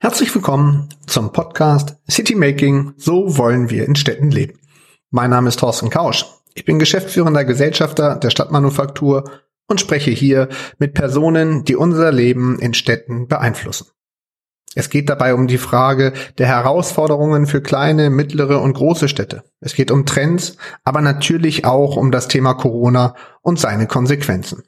Herzlich 0.00 0.34
willkommen 0.34 0.88
zum 1.06 1.32
Podcast 1.32 1.96
City 2.10 2.34
Making, 2.34 2.94
so 2.96 3.36
wollen 3.36 3.70
wir 3.70 3.84
in 3.84 3.94
Städten 3.94 4.30
leben. 4.30 4.58
Mein 5.10 5.30
Name 5.30 5.48
ist 5.48 5.60
Thorsten 5.60 5.90
Kausch. 5.90 6.24
Ich 6.54 6.64
bin 6.64 6.78
geschäftsführender 6.78 7.44
Gesellschafter 7.44 8.16
der 8.16 8.30
Stadtmanufaktur 8.30 9.30
und 9.68 9.80
spreche 9.80 10.10
hier 10.10 10.48
mit 10.78 10.94
Personen, 10.94 11.64
die 11.64 11.76
unser 11.76 12.10
Leben 12.10 12.58
in 12.58 12.74
Städten 12.74 13.28
beeinflussen. 13.28 13.86
Es 14.74 14.90
geht 14.90 15.08
dabei 15.08 15.34
um 15.34 15.46
die 15.46 15.58
Frage 15.58 16.12
der 16.36 16.46
Herausforderungen 16.46 17.46
für 17.46 17.62
kleine, 17.62 18.10
mittlere 18.10 18.60
und 18.60 18.74
große 18.74 19.08
Städte. 19.08 19.42
Es 19.60 19.74
geht 19.74 19.90
um 19.90 20.04
Trends, 20.04 20.56
aber 20.84 21.00
natürlich 21.00 21.64
auch 21.64 21.96
um 21.96 22.10
das 22.10 22.28
Thema 22.28 22.54
Corona 22.54 23.14
und 23.42 23.58
seine 23.58 23.86
Konsequenzen. 23.86 24.62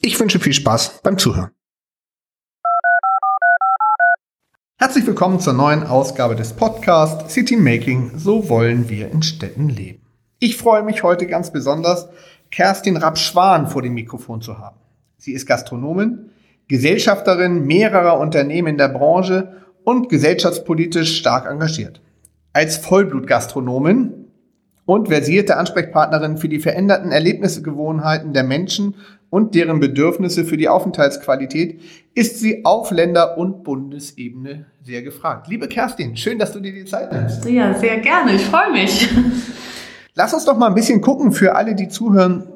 Ich 0.00 0.18
wünsche 0.20 0.38
viel 0.38 0.52
Spaß 0.52 1.00
beim 1.02 1.18
Zuhören. 1.18 1.50
Herzlich 4.78 5.04
willkommen 5.08 5.40
zur 5.40 5.54
neuen 5.54 5.82
Ausgabe 5.82 6.36
des 6.36 6.52
Podcasts 6.52 7.34
City 7.34 7.56
Making, 7.56 8.12
so 8.16 8.48
wollen 8.48 8.88
wir 8.88 9.10
in 9.10 9.24
Städten 9.24 9.68
leben. 9.68 10.00
Ich 10.38 10.56
freue 10.56 10.84
mich 10.84 11.02
heute 11.02 11.26
ganz 11.26 11.50
besonders, 11.50 12.08
Kerstin 12.52 12.96
Rapp-Schwan 12.96 13.66
vor 13.66 13.82
dem 13.82 13.94
Mikrofon 13.94 14.40
zu 14.40 14.58
haben. 14.58 14.78
Sie 15.16 15.32
ist 15.32 15.46
Gastronomin, 15.46 16.30
Gesellschafterin 16.68 17.66
mehrerer 17.66 18.18
Unternehmen 18.20 18.68
in 18.68 18.78
der 18.78 18.88
Branche 18.88 19.52
und 19.84 20.08
gesellschaftspolitisch 20.08 21.16
stark 21.16 21.50
engagiert. 21.50 22.00
Als 22.52 22.76
Vollblutgastronomin 22.76 24.26
und 24.84 25.08
versierte 25.08 25.56
Ansprechpartnerin 25.56 26.36
für 26.36 26.48
die 26.48 26.60
veränderten 26.60 27.10
Erlebnisgewohnheiten 27.10 28.32
der 28.32 28.44
Menschen 28.44 28.94
und 29.30 29.54
deren 29.54 29.80
Bedürfnisse 29.80 30.44
für 30.44 30.56
die 30.56 30.68
Aufenthaltsqualität 30.68 31.80
ist 32.14 32.38
sie 32.38 32.64
auf 32.64 32.90
Länder- 32.90 33.36
und 33.36 33.64
Bundesebene 33.64 34.66
sehr 34.82 35.02
gefragt. 35.02 35.48
Liebe 35.48 35.68
Kerstin, 35.68 36.16
schön, 36.16 36.38
dass 36.38 36.52
du 36.52 36.60
dir 36.60 36.72
die 36.72 36.86
Zeit 36.86 37.12
nimmst. 37.12 37.44
Ja, 37.44 37.74
sehr 37.74 37.98
gerne. 37.98 38.34
Ich 38.34 38.42
freue 38.42 38.72
mich. 38.72 39.08
Lass 40.14 40.34
uns 40.34 40.44
doch 40.44 40.56
mal 40.56 40.68
ein 40.68 40.74
bisschen 40.74 41.00
gucken 41.00 41.32
für 41.32 41.54
alle, 41.54 41.74
die 41.74 41.88
zuhören. 41.88 42.48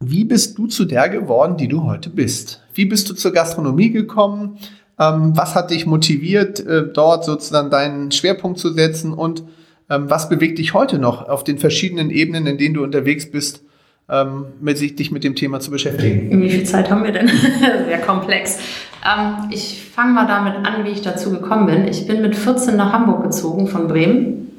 Wie 0.00 0.24
bist 0.24 0.56
du 0.58 0.66
zu 0.66 0.84
der 0.84 1.08
geworden, 1.08 1.56
die 1.56 1.68
du 1.68 1.84
heute 1.84 2.10
bist? 2.10 2.62
Wie 2.78 2.84
bist 2.84 3.10
du 3.10 3.14
zur 3.14 3.32
Gastronomie 3.32 3.90
gekommen? 3.90 4.56
Ähm, 5.00 5.32
was 5.36 5.56
hat 5.56 5.72
dich 5.72 5.84
motiviert, 5.84 6.60
äh, 6.60 6.84
dort 6.86 7.24
sozusagen 7.24 7.70
deinen 7.70 8.12
Schwerpunkt 8.12 8.60
zu 8.60 8.72
setzen? 8.72 9.12
Und 9.12 9.42
ähm, 9.90 10.08
was 10.08 10.28
bewegt 10.28 10.60
dich 10.60 10.74
heute 10.74 11.00
noch 11.00 11.28
auf 11.28 11.42
den 11.42 11.58
verschiedenen 11.58 12.08
Ebenen, 12.08 12.46
in 12.46 12.56
denen 12.56 12.74
du 12.74 12.84
unterwegs 12.84 13.28
bist, 13.32 13.64
ähm, 14.08 14.44
mit 14.60 14.78
sich, 14.78 14.94
dich 14.94 15.10
mit 15.10 15.24
dem 15.24 15.34
Thema 15.34 15.58
zu 15.58 15.72
beschäftigen? 15.72 16.40
Wie 16.40 16.50
viel 16.50 16.62
Zeit 16.62 16.88
haben 16.88 17.02
wir 17.02 17.10
denn? 17.10 17.28
Sehr 17.88 17.98
komplex. 17.98 18.60
Ähm, 19.04 19.50
ich 19.50 19.82
fange 19.92 20.12
mal 20.12 20.28
damit 20.28 20.64
an, 20.64 20.84
wie 20.84 20.90
ich 20.90 21.02
dazu 21.02 21.32
gekommen 21.32 21.66
bin. 21.66 21.88
Ich 21.88 22.06
bin 22.06 22.22
mit 22.22 22.36
14 22.36 22.76
nach 22.76 22.92
Hamburg 22.92 23.24
gezogen 23.24 23.66
von 23.66 23.88
Bremen 23.88 24.52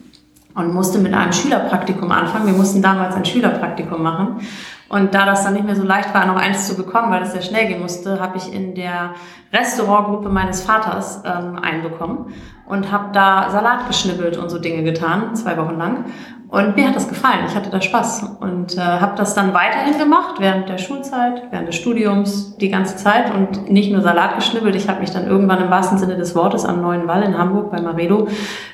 und 0.56 0.74
musste 0.74 1.00
mit 1.00 1.14
einem 1.14 1.32
Schülerpraktikum 1.32 2.12
anfangen. 2.12 2.48
Wir 2.48 2.54
mussten 2.54 2.82
damals 2.82 3.16
ein 3.16 3.24
Schülerpraktikum 3.24 4.04
machen. 4.04 4.42
Und 4.90 5.14
da 5.14 5.26
das 5.26 5.44
dann 5.44 5.54
nicht 5.54 5.66
mehr 5.66 5.76
so 5.76 5.84
leicht 5.84 6.14
war, 6.16 6.26
noch 6.26 6.36
eins 6.36 6.68
zu 6.68 6.76
bekommen, 6.76 7.12
weil 7.12 7.20
das 7.20 7.34
sehr 7.34 7.42
schnell 7.42 7.68
gehen 7.68 7.82
musste, 7.82 8.20
habe 8.20 8.38
ich 8.38 8.52
in 8.52 8.74
der 8.74 9.14
Restaurantgruppe 9.54 10.30
meines 10.30 10.64
Vaters 10.64 11.22
ähm, 11.26 11.60
einbekommen 11.62 12.34
und 12.66 12.92
habe 12.92 13.10
da 13.14 13.50
Salat 13.52 13.88
geschnibbelt 13.88 14.38
und 14.38 14.50
so 14.50 14.60
Dinge 14.60 14.84
getan, 14.84 15.36
zwei 15.36 15.58
Wochen 15.58 15.78
lang. 15.78 16.06
Und 16.50 16.76
mir 16.76 16.88
hat 16.88 16.96
das 16.96 17.08
gefallen, 17.08 17.46
ich 17.48 17.56
hatte 17.56 17.70
da 17.70 17.80
Spaß 17.80 18.38
und 18.40 18.76
äh, 18.76 18.82
habe 18.82 19.16
das 19.16 19.36
dann 19.36 19.54
weiterhin 19.54 20.00
gemacht, 20.00 20.38
während 20.40 20.68
der 20.68 20.80
Schulzeit, 20.80 21.44
während 21.52 21.68
des 21.68 21.76
Studiums, 21.76 22.58
die 22.58 22.70
ganze 22.70 22.96
Zeit 22.96 23.32
und 23.32 23.70
nicht 23.70 23.92
nur 23.92 24.02
Salat 24.02 24.36
geschnibbelt. 24.36 24.76
Ich 24.76 24.90
habe 24.90 25.02
mich 25.02 25.12
dann 25.12 25.28
irgendwann 25.28 25.62
im 25.62 25.70
wahrsten 25.70 26.00
Sinne 26.00 26.18
des 26.18 26.36
Wortes 26.36 26.66
am 26.66 26.82
Neuen 26.82 27.08
Wall 27.08 27.22
in 27.22 27.38
Hamburg 27.38 27.70
bei 27.70 27.80
Maredo 27.80 28.28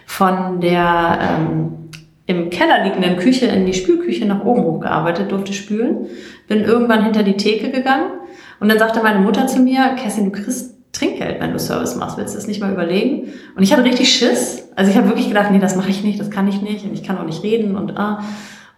von 0.05 0.61
der 0.61 1.19
ähm, 1.21 1.84
im 2.27 2.49
Keller 2.49 2.83
liegenden 2.83 3.17
Küche 3.17 3.45
in 3.45 3.65
die 3.65 3.73
Spülküche 3.73 4.25
nach 4.25 4.43
oben 4.43 4.63
hochgearbeitet, 4.63 5.31
durfte 5.31 5.53
spülen, 5.53 6.07
bin 6.47 6.63
irgendwann 6.63 7.03
hinter 7.03 7.23
die 7.23 7.37
Theke 7.37 7.69
gegangen 7.69 8.11
und 8.59 8.69
dann 8.69 8.79
sagte 8.79 9.03
meine 9.03 9.19
Mutter 9.19 9.47
zu 9.47 9.59
mir, 9.59 9.95
Kerstin, 9.95 10.25
du 10.25 10.31
kriegst 10.31 10.75
Trinkgeld, 10.91 11.41
wenn 11.41 11.51
du 11.51 11.59
Service 11.59 11.95
machst, 11.95 12.17
willst 12.17 12.33
du 12.33 12.37
das 12.37 12.47
nicht 12.47 12.61
mal 12.61 12.71
überlegen? 12.71 13.33
Und 13.55 13.63
ich 13.63 13.73
hatte 13.73 13.83
richtig 13.83 14.13
Schiss. 14.13 14.69
Also 14.75 14.91
ich 14.91 14.97
habe 14.97 15.07
wirklich 15.07 15.27
gedacht, 15.27 15.51
nee, 15.51 15.59
das 15.59 15.75
mache 15.75 15.89
ich 15.89 16.03
nicht, 16.03 16.19
das 16.19 16.31
kann 16.31 16.47
ich 16.47 16.61
nicht 16.61 16.85
und 16.85 16.93
ich 16.93 17.03
kann 17.03 17.17
auch 17.17 17.25
nicht 17.25 17.43
reden 17.43 17.75
und 17.75 17.97
ah. 17.97 18.23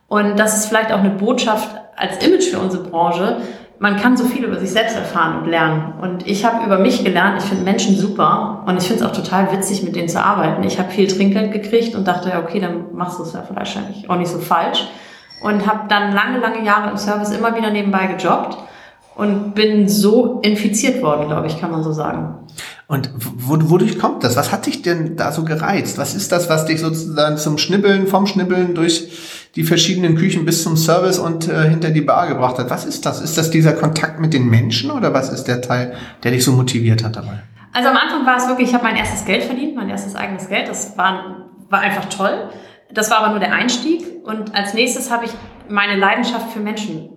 Und 0.07 0.39
das 0.39 0.57
ist 0.57 0.67
vielleicht 0.67 0.91
auch 0.91 0.99
eine 0.99 1.11
Botschaft 1.11 1.69
als 1.95 2.25
Image 2.25 2.45
für 2.45 2.59
unsere 2.59 2.83
Branche, 2.83 3.37
man 3.79 3.97
kann 3.97 4.17
so 4.17 4.25
viel 4.25 4.43
über 4.43 4.59
sich 4.59 4.71
selbst 4.71 4.95
erfahren 4.95 5.43
und 5.43 5.49
lernen. 5.49 5.93
Und 6.01 6.27
ich 6.27 6.45
habe 6.45 6.65
über 6.65 6.79
mich 6.79 7.03
gelernt, 7.03 7.41
ich 7.41 7.47
finde 7.47 7.63
Menschen 7.63 7.95
super 7.95 8.63
und 8.65 8.77
ich 8.77 8.87
finde 8.87 9.03
es 9.03 9.09
auch 9.09 9.15
total 9.15 9.51
witzig, 9.51 9.83
mit 9.83 9.95
denen 9.95 10.09
zu 10.09 10.23
arbeiten. 10.23 10.63
Ich 10.63 10.79
habe 10.79 10.89
viel 10.89 11.07
Trinkgeld 11.07 11.51
gekriegt 11.51 11.95
und 11.95 12.07
dachte, 12.07 12.29
ja, 12.29 12.41
okay, 12.41 12.59
dann 12.59 12.93
machst 12.93 13.19
du 13.19 13.23
es 13.23 13.33
ja 13.33 13.43
wahrscheinlich 13.53 14.09
auch 14.09 14.17
nicht 14.17 14.31
so 14.31 14.39
falsch. 14.39 14.87
Und 15.43 15.67
habe 15.67 15.81
dann 15.87 16.13
lange, 16.13 16.39
lange 16.39 16.65
Jahre 16.65 16.89
im 16.89 16.97
Service 16.97 17.29
immer 17.29 17.55
wieder 17.55 17.69
nebenbei 17.69 18.07
gejobbt 18.07 18.57
und 19.15 19.53
bin 19.53 19.87
so 19.87 20.39
infiziert 20.41 21.03
worden, 21.03 21.27
glaube 21.27 21.45
ich, 21.45 21.59
kann 21.59 21.69
man 21.69 21.83
so 21.83 21.91
sagen. 21.91 22.35
Und 22.87 23.11
wodurch 23.17 23.99
kommt 23.99 24.23
das? 24.23 24.35
Was 24.35 24.51
hat 24.51 24.65
dich 24.65 24.81
denn 24.81 25.15
da 25.15 25.31
so 25.31 25.43
gereizt? 25.43 25.97
Was 25.97 26.15
ist 26.15 26.31
das, 26.31 26.49
was 26.49 26.65
dich 26.65 26.79
sozusagen 26.79 27.37
zum 27.37 27.57
Schnibbeln, 27.57 28.07
vom 28.07 28.25
Schnibbeln 28.25 28.73
durch 28.73 29.09
die 29.57 29.63
verschiedenen 29.63 30.15
Küchen 30.15 30.45
bis 30.45 30.61
zum 30.61 30.77
Service 30.77 31.17
und 31.17 31.49
äh, 31.49 31.67
hinter 31.67 31.89
die 31.89 32.01
Bar 32.01 32.27
gebracht 32.27 32.59
hat? 32.59 32.69
Was 32.69 32.85
ist 32.85 33.07
das? 33.07 33.19
Ist 33.19 33.39
das 33.39 33.49
dieser 33.49 33.73
Kontakt 33.73 34.19
mit 34.19 34.31
den 34.31 34.47
Menschen 34.47 34.91
oder 34.91 35.15
was 35.15 35.29
ist 35.29 35.45
der 35.45 35.61
Teil, 35.61 35.95
der 36.23 36.31
dich 36.31 36.45
so 36.45 36.51
motiviert 36.51 37.03
hat 37.03 37.15
dabei? 37.15 37.41
Also 37.73 37.89
am 37.89 37.97
Anfang 37.97 38.23
war 38.23 38.37
es 38.37 38.47
wirklich, 38.47 38.69
ich 38.69 38.73
habe 38.75 38.83
mein 38.83 38.95
erstes 38.95 39.25
Geld 39.25 39.43
verdient, 39.43 39.75
mein 39.75 39.89
erstes 39.89 40.15
eigenes 40.15 40.47
Geld. 40.47 40.69
Das 40.69 40.95
war, 40.95 41.47
war 41.69 41.79
einfach 41.79 42.05
toll. 42.05 42.49
Das 42.93 43.09
war 43.09 43.17
aber 43.17 43.29
nur 43.31 43.39
der 43.39 43.51
Einstieg. 43.51 44.05
Und 44.23 44.55
als 44.55 44.75
nächstes 44.75 45.09
habe 45.09 45.25
ich 45.25 45.31
meine 45.69 45.99
Leidenschaft 45.99 46.51
für 46.51 46.59
Menschen 46.59 47.09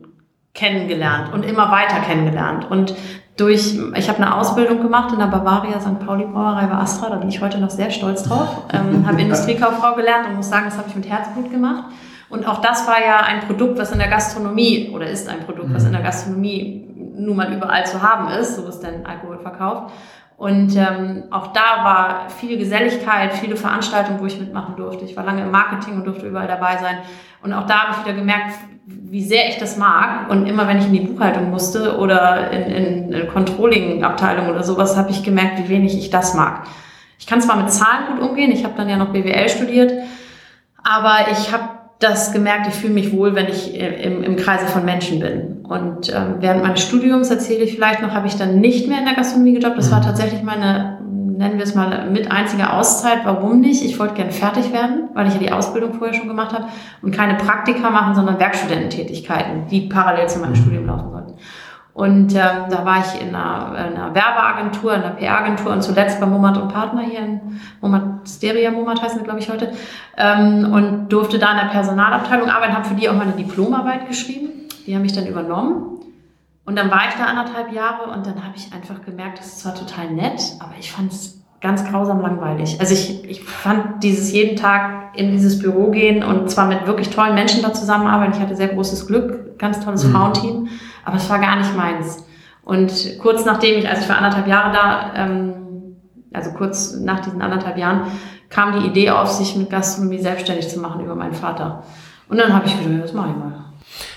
kennengelernt 0.55 1.35
und 1.35 1.45
immer 1.45 1.71
weiter 1.71 2.01
kennengelernt. 2.01 2.71
Und 2.71 2.95
durch, 3.37 3.79
ich 3.97 4.09
habe 4.09 4.17
eine 4.23 4.35
Ausbildung 4.35 4.81
gemacht 4.81 5.13
in 5.13 5.19
der 5.19 5.27
Bavaria 5.27 5.79
St. 5.79 6.01
Pauli 6.05 6.25
Brauerei 6.25 6.67
bei 6.67 6.77
Astra, 6.77 7.11
da 7.11 7.17
bin 7.17 7.29
ich 7.29 7.41
heute 7.43 7.59
noch 7.59 7.71
sehr 7.71 7.91
stolz 7.91 8.23
drauf. 8.23 8.65
Ähm, 8.73 9.07
habe 9.07 9.21
Industriekauffrau 9.21 9.95
gelernt 9.97 10.29
und 10.29 10.37
muss 10.37 10.49
sagen, 10.49 10.67
das 10.67 10.79
habe 10.79 10.89
ich 10.89 10.95
mit 10.95 11.09
Herzblut 11.09 11.51
gemacht. 11.51 11.85
Und 12.31 12.47
auch 12.47 12.61
das 12.61 12.87
war 12.87 13.01
ja 13.05 13.21
ein 13.21 13.41
Produkt, 13.41 13.79
was 13.79 13.93
in 13.93 13.99
der 13.99 14.09
Gastronomie 14.09 14.91
oder 14.95 15.09
ist 15.09 15.29
ein 15.29 15.41
Produkt, 15.41 15.75
was 15.75 15.85
in 15.85 15.93
der 15.93 16.03
Gastronomie 16.03 16.87
nun 17.17 17.37
mal 17.37 17.53
überall 17.53 17.85
zu 17.85 18.01
haben 18.01 18.29
ist, 18.29 18.57
so 18.57 18.67
ist 18.67 18.81
denn 18.81 19.05
Alkohol 19.05 19.39
verkauft. 19.39 19.93
Und 20.37 20.75
ähm, 20.75 21.25
auch 21.31 21.49
da 21.49 21.85
war 21.85 22.31
viel 22.31 22.57
Geselligkeit, 22.57 23.35
viele 23.35 23.57
Veranstaltungen, 23.57 24.21
wo 24.21 24.27
ich 24.27 24.41
mitmachen 24.41 24.75
durfte. 24.75 25.05
Ich 25.05 25.15
war 25.15 25.25
lange 25.25 25.43
im 25.43 25.51
Marketing 25.51 25.97
und 25.97 26.07
durfte 26.07 26.29
überall 26.29 26.49
dabei 26.49 26.79
sein. 26.79 26.99
Und 27.43 27.53
auch 27.53 27.67
da 27.67 27.83
habe 27.83 27.93
ich 27.93 28.07
wieder 28.07 28.17
gemerkt, 28.17 28.55
wie 28.87 29.23
sehr 29.23 29.49
ich 29.49 29.59
das 29.59 29.77
mag. 29.77 30.31
Und 30.31 30.47
immer 30.47 30.67
wenn 30.67 30.79
ich 30.79 30.87
in 30.87 30.95
die 30.95 31.01
Buchhaltung 31.01 31.51
musste 31.51 31.99
oder 31.99 32.51
in, 32.53 32.63
in 32.63 33.15
eine 33.15 33.27
Controlling-Abteilung 33.27 34.49
oder 34.49 34.63
sowas, 34.63 34.97
habe 34.97 35.11
ich 35.11 35.23
gemerkt, 35.23 35.59
wie 35.59 35.69
wenig 35.69 35.99
ich 35.99 36.09
das 36.09 36.33
mag. 36.33 36.67
Ich 37.19 37.27
kann 37.27 37.43
zwar 37.43 37.57
mit 37.57 37.71
Zahlen 37.71 38.07
gut 38.07 38.31
umgehen, 38.31 38.51
ich 38.51 38.65
habe 38.65 38.75
dann 38.79 38.89
ja 38.89 38.97
noch 38.97 39.13
BWL 39.13 39.49
studiert, 39.51 39.93
aber 40.83 41.31
ich 41.33 41.53
habe 41.53 41.80
das 42.01 42.33
gemerkt, 42.33 42.67
ich 42.67 42.75
fühle 42.75 42.95
mich 42.95 43.13
wohl, 43.13 43.35
wenn 43.35 43.47
ich 43.47 43.75
im, 43.75 44.23
im 44.23 44.37
Kreise 44.37 44.67
von 44.67 44.85
Menschen 44.85 45.21
bin. 45.21 45.61
Und 45.65 46.13
ähm, 46.13 46.37
während 46.41 46.63
meines 46.63 46.83
Studiums, 46.83 47.31
erzähle 47.31 47.63
ich 47.63 47.75
vielleicht 47.75 48.03
noch, 48.03 48.13
habe 48.13 48.27
ich 48.27 48.37
dann 48.37 48.59
nicht 48.59 48.89
mehr 48.89 48.99
in 48.99 49.05
der 49.05 49.15
Gastronomie 49.15 49.53
gejobbt. 49.53 49.79
Das 49.79 49.93
war 49.93 50.01
mhm. 50.01 50.05
tatsächlich 50.05 50.43
meine 50.43 50.99
nennen 51.41 51.57
wir 51.57 51.65
es 51.65 51.75
mal, 51.75 52.11
mit 52.11 52.31
einziger 52.31 52.75
Auszeit. 52.75 53.21
Warum 53.25 53.61
nicht? 53.61 53.83
Ich 53.83 53.99
wollte 53.99 54.13
gern 54.15 54.31
fertig 54.31 54.75
werden, 54.75 55.09
weil 55.15 55.27
ich 55.27 55.33
ja 55.33 55.41
die 55.41 55.51
Ausbildung 55.51 55.95
vorher 55.95 56.15
schon 56.15 56.29
gemacht 56.29 56.53
habe 56.53 56.67
und 57.01 57.13
keine 57.13 57.35
Praktika 57.35 57.89
machen, 57.89 58.15
sondern 58.15 58.39
Werkstudententätigkeiten, 58.39 59.67
die 59.71 59.89
parallel 59.89 60.29
zu 60.29 60.39
meinem 60.39 60.51
mhm. 60.51 60.57
Studium 60.57 60.87
laufen 60.87 61.11
sollten. 61.11 61.33
Und 61.93 62.35
ähm, 62.35 62.71
da 62.71 62.85
war 62.85 62.99
ich 63.01 63.21
in 63.21 63.35
einer, 63.35 63.89
in 63.89 63.97
einer 63.97 64.15
Werbeagentur, 64.15 64.95
in 64.95 65.03
einer 65.03 65.15
PR-Agentur 65.15 65.73
und 65.73 65.83
zuletzt 65.83 66.21
bei 66.21 66.27
Momat 66.27 66.57
und 66.57 66.73
Partner 66.73 67.03
hier 67.03 67.19
in 67.19 67.61
Momat, 67.81 68.29
Steria 68.29 68.71
Momat 68.71 69.03
heißen 69.03 69.19
wir, 69.19 69.25
glaube 69.25 69.41
ich, 69.41 69.51
heute, 69.51 69.73
ähm, 70.17 70.73
und 70.73 71.09
durfte 71.09 71.39
da 71.39 71.51
in 71.53 71.59
der 71.59 71.73
Personalabteilung 71.73 72.49
arbeiten, 72.49 72.75
habe 72.75 72.87
für 72.87 72.95
die 72.95 73.09
auch 73.09 73.15
meine 73.15 73.33
Diplomarbeit 73.33 74.07
geschrieben. 74.07 74.69
Die 74.87 74.95
haben 74.95 75.03
mich 75.03 75.13
dann 75.13 75.27
übernommen. 75.27 75.99
Und 76.65 76.77
dann 76.77 76.91
war 76.91 77.09
ich 77.09 77.15
da 77.15 77.25
anderthalb 77.25 77.73
Jahre 77.73 78.11
und 78.11 78.27
dann 78.27 78.45
habe 78.45 78.55
ich 78.55 78.73
einfach 78.73 79.03
gemerkt, 79.03 79.41
das 79.41 79.47
ist 79.47 79.61
zwar 79.61 79.75
total 79.75 80.11
nett, 80.13 80.41
aber 80.61 80.75
ich 80.79 80.93
fand 80.93 81.11
es 81.11 81.41
ganz 81.61 81.85
grausam 81.85 82.21
langweilig. 82.21 82.81
Also 82.81 82.95
ich, 82.95 83.25
ich 83.29 83.43
fand 83.43 84.03
dieses 84.03 84.33
jeden 84.33 84.57
Tag 84.57 85.17
in 85.17 85.33
dieses 85.33 85.59
Büro 85.59 85.91
gehen 85.91 86.23
und 86.23 86.51
zwar 86.51 86.67
mit 86.67 86.87
wirklich 86.87 87.11
tollen 87.11 87.35
Menschen 87.35 87.63
da 87.63 87.73
zusammenarbeiten. 87.73 88.35
Ich 88.35 88.41
hatte 88.41 88.57
sehr 88.57 88.69
großes 88.69 89.07
Glück, 89.07 89.59
ganz 89.59 89.85
tolles 89.85 90.05
mhm. 90.05 90.13
Frauenteam, 90.13 90.69
aber 91.11 91.19
es 91.19 91.29
war 91.29 91.41
gar 91.41 91.57
nicht 91.57 91.77
meins. 91.77 92.25
Und 92.63 93.19
kurz 93.21 93.45
nachdem 93.45 93.79
ich, 93.79 93.89
als 93.89 94.01
ich 94.01 94.07
für 94.07 94.15
anderthalb 94.15 94.47
Jahre 94.47 94.73
da, 94.73 95.13
ähm, 95.17 95.55
also 96.33 96.53
kurz 96.53 96.95
nach 96.95 97.19
diesen 97.19 97.43
anderthalb 97.43 97.77
Jahren, 97.77 98.03
kam 98.49 98.79
die 98.79 98.87
Idee 98.87 99.11
auf, 99.11 99.29
sich 99.29 99.57
mit 99.57 99.71
Gastronomie 99.71 100.21
selbstständig 100.21 100.69
zu 100.69 100.79
machen 100.79 101.05
über 101.05 101.17
meinen 101.17 101.35
Vater. 101.35 101.83
Und 102.29 102.39
dann 102.39 102.53
habe 102.53 102.67
ich 102.67 102.79
gedacht, 102.79 103.05
das 103.05 103.13
mache 103.13 103.31
ich 103.31 103.37
mal. 103.37 103.65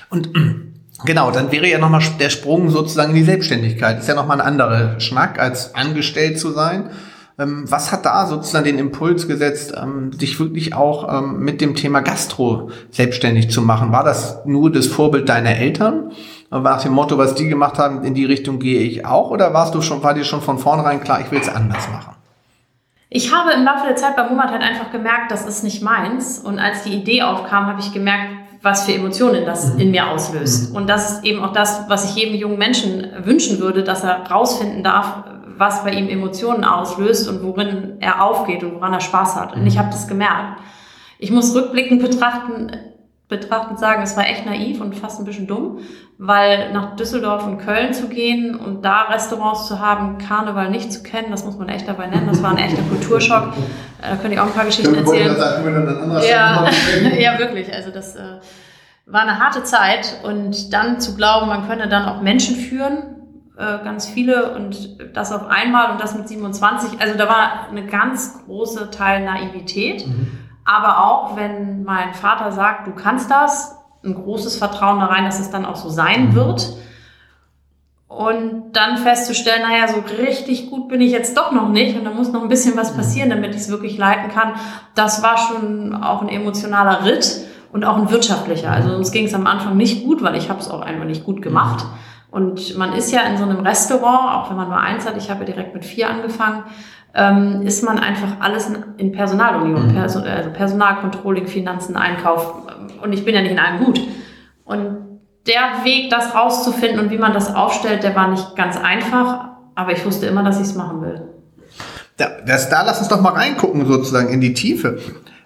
Und 0.10 0.30
genau, 1.06 1.32
dann 1.32 1.52
wäre 1.52 1.68
ja 1.68 1.80
nochmal 1.80 2.02
der 2.20 2.30
Sprung 2.30 2.70
sozusagen 2.70 3.10
in 3.10 3.16
die 3.16 3.24
Selbstständigkeit. 3.24 3.98
Ist 3.98 4.08
ja 4.08 4.14
nochmal 4.14 4.40
ein 4.40 4.48
anderer 4.48 5.00
Schnack, 5.00 5.40
als 5.40 5.74
angestellt 5.74 6.40
zu 6.40 6.52
sein. 6.52 6.92
Ähm, 7.40 7.66
was 7.68 7.92
hat 7.92 8.06
da 8.06 8.28
sozusagen 8.28 8.66
den 8.66 8.78
Impuls 8.78 9.28
gesetzt, 9.28 9.74
ähm, 9.76 10.12
dich 10.12 10.40
wirklich 10.40 10.76
auch 10.76 11.12
ähm, 11.12 11.40
mit 11.40 11.62
dem 11.62 11.74
Thema 11.74 12.02
Gastro 12.02 12.70
selbstständig 12.92 13.50
zu 13.50 13.64
machen? 13.64 13.92
War 13.92 14.04
das 14.04 14.46
nur 14.46 14.72
das 14.72 14.86
Vorbild 14.86 15.28
deiner 15.30 15.56
Eltern? 15.56 16.12
War 16.62 16.76
nach 16.76 16.84
dem 16.84 16.94
Motto, 16.94 17.18
was 17.18 17.34
die 17.34 17.48
gemacht 17.48 17.80
haben, 17.80 18.04
in 18.04 18.14
die 18.14 18.26
Richtung 18.26 18.60
gehe 18.60 18.82
ich 18.82 19.08
auch? 19.08 19.32
Oder 19.32 19.56
warst 19.56 19.74
du 19.74 19.82
schon, 19.82 20.04
war 20.04 20.14
dir 20.14 20.24
schon 20.24 20.42
von 20.42 20.60
vornherein 20.60 21.02
klar, 21.02 21.20
ich 21.20 21.32
will 21.32 21.40
es 21.40 21.50
anders 21.50 21.90
machen? 21.92 22.16
Ich 23.10 23.34
habe 23.34 23.52
im 23.54 23.64
Laufe 23.64 23.88
der 23.88 23.96
Zeit 23.96 24.16
bei 24.16 24.30
Mumat 24.30 24.52
halt 24.52 24.62
einfach 24.62 24.92
gemerkt, 24.92 25.32
das 25.32 25.48
ist 25.48 25.64
nicht 25.64 25.82
meins. 25.82 26.38
Und 26.38 26.60
als 26.60 26.84
die 26.84 26.94
Idee 26.94 27.24
aufkam, 27.24 27.66
habe 27.66 27.80
ich 27.80 27.92
gemerkt, 27.92 28.30
was 28.62 28.86
für 28.86 28.94
Emotionen 28.94 29.46
das 29.46 29.74
mhm. 29.74 29.80
in 29.80 29.92
mir 29.92 30.08
auslöst. 30.10 30.70
Mhm. 30.70 30.76
Und 30.76 30.90
das 30.90 31.14
ist 31.14 31.24
eben 31.24 31.44
auch 31.44 31.54
das, 31.54 31.90
was 31.90 32.06
ich 32.06 32.16
jedem 32.16 32.36
jungen 32.36 32.60
Menschen 32.60 33.08
wünschen 33.24 33.60
würde, 33.60 33.84
dass 33.84 34.04
er 34.04 34.28
rausfinden 34.30 34.84
darf, 34.84 35.24
was 35.58 35.84
bei 35.84 35.92
ihm 35.92 36.08
Emotionen 36.08 36.64
auslöst 36.64 37.28
und 37.28 37.44
worin 37.44 37.98
er 38.00 38.24
aufgeht 38.24 38.64
und 38.64 38.76
woran 38.76 38.94
er 38.94 39.02
Spaß 39.02 39.36
hat. 39.36 39.56
Und 39.56 39.66
ich 39.66 39.76
mhm. 39.76 39.80
habe 39.80 39.90
das 39.90 40.08
gemerkt. 40.08 40.60
Ich 41.18 41.32
muss 41.32 41.56
rückblickend 41.56 42.02
betrachten, 42.02 42.72
betrachtend 43.40 43.80
sagen, 43.80 44.04
es 44.04 44.16
war 44.16 44.28
echt 44.28 44.46
naiv 44.46 44.80
und 44.82 44.96
fast 44.96 45.20
ein 45.20 45.26
bisschen 45.26 45.48
dumm, 45.48 45.80
weil 46.18 46.72
nach 46.72 46.96
Düsseldorf 46.96 47.46
und 47.46 47.58
Köln 47.58 47.94
zu 47.94 48.08
gehen 48.08 48.56
und 48.56 48.84
da 48.84 49.04
Restaurants 49.04 49.68
zu 49.68 49.80
haben, 49.80 50.18
Karneval 50.20 50.70
nicht 50.70 50.94
zu 50.94 51.04
kennen, 51.04 51.32
das 51.32 51.44
muss 51.44 51.58
man 51.58 51.70
echt 51.70 51.88
dabei 51.88 52.08
nennen, 52.08 52.28
das 52.28 52.42
war 52.44 52.52
ein 52.52 52.58
echter 52.58 52.82
Kulturschock. 52.84 53.54
Äh, 54.02 54.12
da 54.12 54.16
könnte 54.18 54.34
ich 54.34 54.40
auch 54.40 54.46
ein 54.46 54.54
paar 54.54 54.66
Geschichten 54.66 54.94
erzählen. 54.96 55.36
Ja, 56.30 56.70
ja, 57.20 57.40
wirklich. 57.40 57.74
Also 57.74 57.92
das 57.92 58.16
äh, 58.16 58.40
war 59.06 59.22
eine 59.22 59.40
harte 59.40 59.64
Zeit 59.64 60.20
und 60.24 60.74
dann 60.74 61.00
zu 61.00 61.16
glauben, 61.16 61.48
man 61.48 61.68
könne 61.68 61.88
dann 61.90 62.06
auch 62.06 62.22
Menschen 62.22 62.56
führen, 62.56 62.98
äh, 63.58 63.84
ganz 63.84 64.08
viele 64.08 64.56
und 64.56 64.98
das 65.16 65.32
auf 65.32 65.48
einmal 65.48 65.92
und 65.92 66.02
das 66.02 66.16
mit 66.16 66.28
27. 66.28 67.02
Also 67.02 67.18
da 67.18 67.28
war 67.28 67.68
eine 67.70 67.86
ganz 67.86 68.46
große 68.46 68.90
Teil 68.92 69.24
Naivität. 69.26 70.08
Mhm. 70.08 70.43
Aber 70.66 71.06
auch 71.06 71.36
wenn 71.36 71.84
mein 71.84 72.14
Vater 72.14 72.52
sagt, 72.52 72.88
du 72.88 72.92
kannst 72.92 73.30
das, 73.30 73.78
ein 74.04 74.14
großes 74.14 74.58
Vertrauen 74.58 75.00
da 75.00 75.06
rein, 75.06 75.26
dass 75.26 75.40
es 75.40 75.50
dann 75.50 75.66
auch 75.66 75.76
so 75.76 75.90
sein 75.90 76.30
mhm. 76.30 76.36
wird. 76.36 76.74
Und 78.08 78.74
dann 78.74 78.98
festzustellen, 78.98 79.64
naja, 79.64 79.88
so 79.88 80.04
richtig 80.22 80.70
gut 80.70 80.88
bin 80.88 81.02
ich 81.02 81.12
jetzt 81.12 81.36
doch 81.36 81.52
noch 81.52 81.70
nicht 81.70 81.98
und 81.98 82.06
da 82.06 82.12
muss 82.12 82.32
noch 82.32 82.44
ein 82.44 82.48
bisschen 82.48 82.78
was 82.78 82.94
mhm. 82.94 82.98
passieren, 82.98 83.30
damit 83.30 83.56
ich 83.56 83.62
es 83.62 83.70
wirklich 83.70 83.98
leiten 83.98 84.30
kann. 84.30 84.54
Das 84.94 85.24
war 85.24 85.38
schon 85.38 85.96
auch 85.96 86.22
ein 86.22 86.30
emotionaler 86.30 87.06
Ritt 87.06 87.42
und 87.72 87.84
auch 87.84 87.98
ein 87.98 88.12
wirtschaftlicher. 88.12 88.70
Also 88.70 88.96
uns 88.96 89.12
ging 89.12 89.26
es 89.26 89.34
am 89.34 89.48
Anfang 89.48 89.78
nicht 89.78 90.06
gut, 90.06 90.22
weil 90.22 90.36
ich 90.36 90.50
habe 90.50 90.60
es 90.60 90.70
auch 90.70 90.82
einfach 90.82 91.06
nicht 91.06 91.24
gut 91.24 91.42
gemacht. 91.42 91.84
Mhm. 91.84 91.90
Und 92.34 92.78
man 92.78 92.94
ist 92.94 93.12
ja 93.12 93.22
in 93.22 93.38
so 93.38 93.44
einem 93.44 93.60
Restaurant, 93.60 94.34
auch 94.34 94.50
wenn 94.50 94.58
man 94.58 94.68
nur 94.68 94.80
eins 94.80 95.08
hat, 95.08 95.18
ich 95.18 95.30
habe 95.30 95.42
ja 95.42 95.46
direkt 95.46 95.76
mit 95.76 95.86
vier 95.86 96.10
angefangen, 96.10 96.64
ähm, 97.14 97.62
ist 97.62 97.84
man 97.84 98.00
einfach 98.00 98.40
alles 98.40 98.72
in 98.98 99.12
Personalunion, 99.12 99.88
mhm. 99.88 99.94
Perso 99.94 100.20
also 100.20 100.50
Personalcontrolling, 100.50 101.48
Finanzen, 101.48 101.96
Einkauf. 101.96 102.54
Und 103.02 103.14
ich 103.14 103.24
bin 103.24 103.36
ja 103.36 103.42
nicht 103.42 103.52
in 103.52 103.60
allem 103.60 103.84
gut. 103.84 104.02
Und 104.66 104.98
der 105.46 105.84
Weg, 105.84 106.10
das 106.10 106.34
rauszufinden 106.34 107.00
und 107.00 107.12
wie 107.12 107.18
man 107.18 107.34
das 107.34 107.54
aufstellt, 107.54 108.04
der 108.04 108.16
war 108.16 108.30
nicht 108.30 108.56
ganz 108.56 108.78
einfach, 108.78 109.50
aber 109.76 109.92
ich 109.92 110.06
wusste 110.06 110.26
immer, 110.26 110.44
dass 110.44 110.58
ich 110.58 110.68
es 110.68 110.76
machen 110.76 111.02
will. 111.02 111.22
Da, 112.18 112.30
das, 112.46 112.70
da 112.70 112.84
lass 112.84 113.00
uns 113.00 113.10
doch 113.10 113.22
mal 113.22 113.34
reingucken, 113.34 113.86
sozusagen 113.86 114.30
in 114.30 114.40
die 114.40 114.54
Tiefe. 114.54 115.00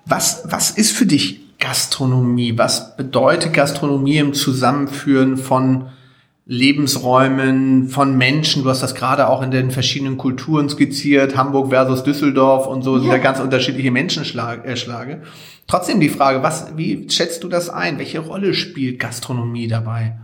Was, 0.05 0.43
was 0.45 0.71
ist 0.71 0.95
für 0.95 1.05
dich 1.05 1.57
Gastronomie? 1.59 2.57
Was 2.57 2.95
bedeutet 2.95 3.53
Gastronomie 3.53 4.17
im 4.17 4.33
Zusammenführen 4.33 5.37
von 5.37 5.89
Lebensräumen 6.47 7.89
von 7.89 8.17
Menschen. 8.17 8.63
Du 8.63 8.69
hast 8.69 8.81
das 8.81 8.95
gerade 8.95 9.27
auch 9.27 9.41
in 9.41 9.51
den 9.51 9.69
verschiedenen 9.69 10.17
Kulturen 10.17 10.69
skizziert, 10.69 11.35
Hamburg 11.35 11.69
versus 11.69 12.03
Düsseldorf 12.03 12.67
und 12.67 12.83
so 12.83 12.95
ja. 12.95 13.01
sind 13.01 13.11
ja 13.11 13.17
ganz 13.17 13.39
unterschiedliche 13.39 13.91
Menschenschläge. 13.91 15.23
Trotzdem 15.67 15.99
die 15.99 16.09
Frage, 16.09 16.43
was, 16.43 16.77
wie 16.77 17.09
schätzt 17.09 17.43
du 17.43 17.49
das 17.49 17.69
ein? 17.69 17.97
Welche 17.97 18.19
Rolle 18.19 18.53
spielt 18.53 18.99
Gastronomie 18.99 19.67
dabei? 19.67 20.15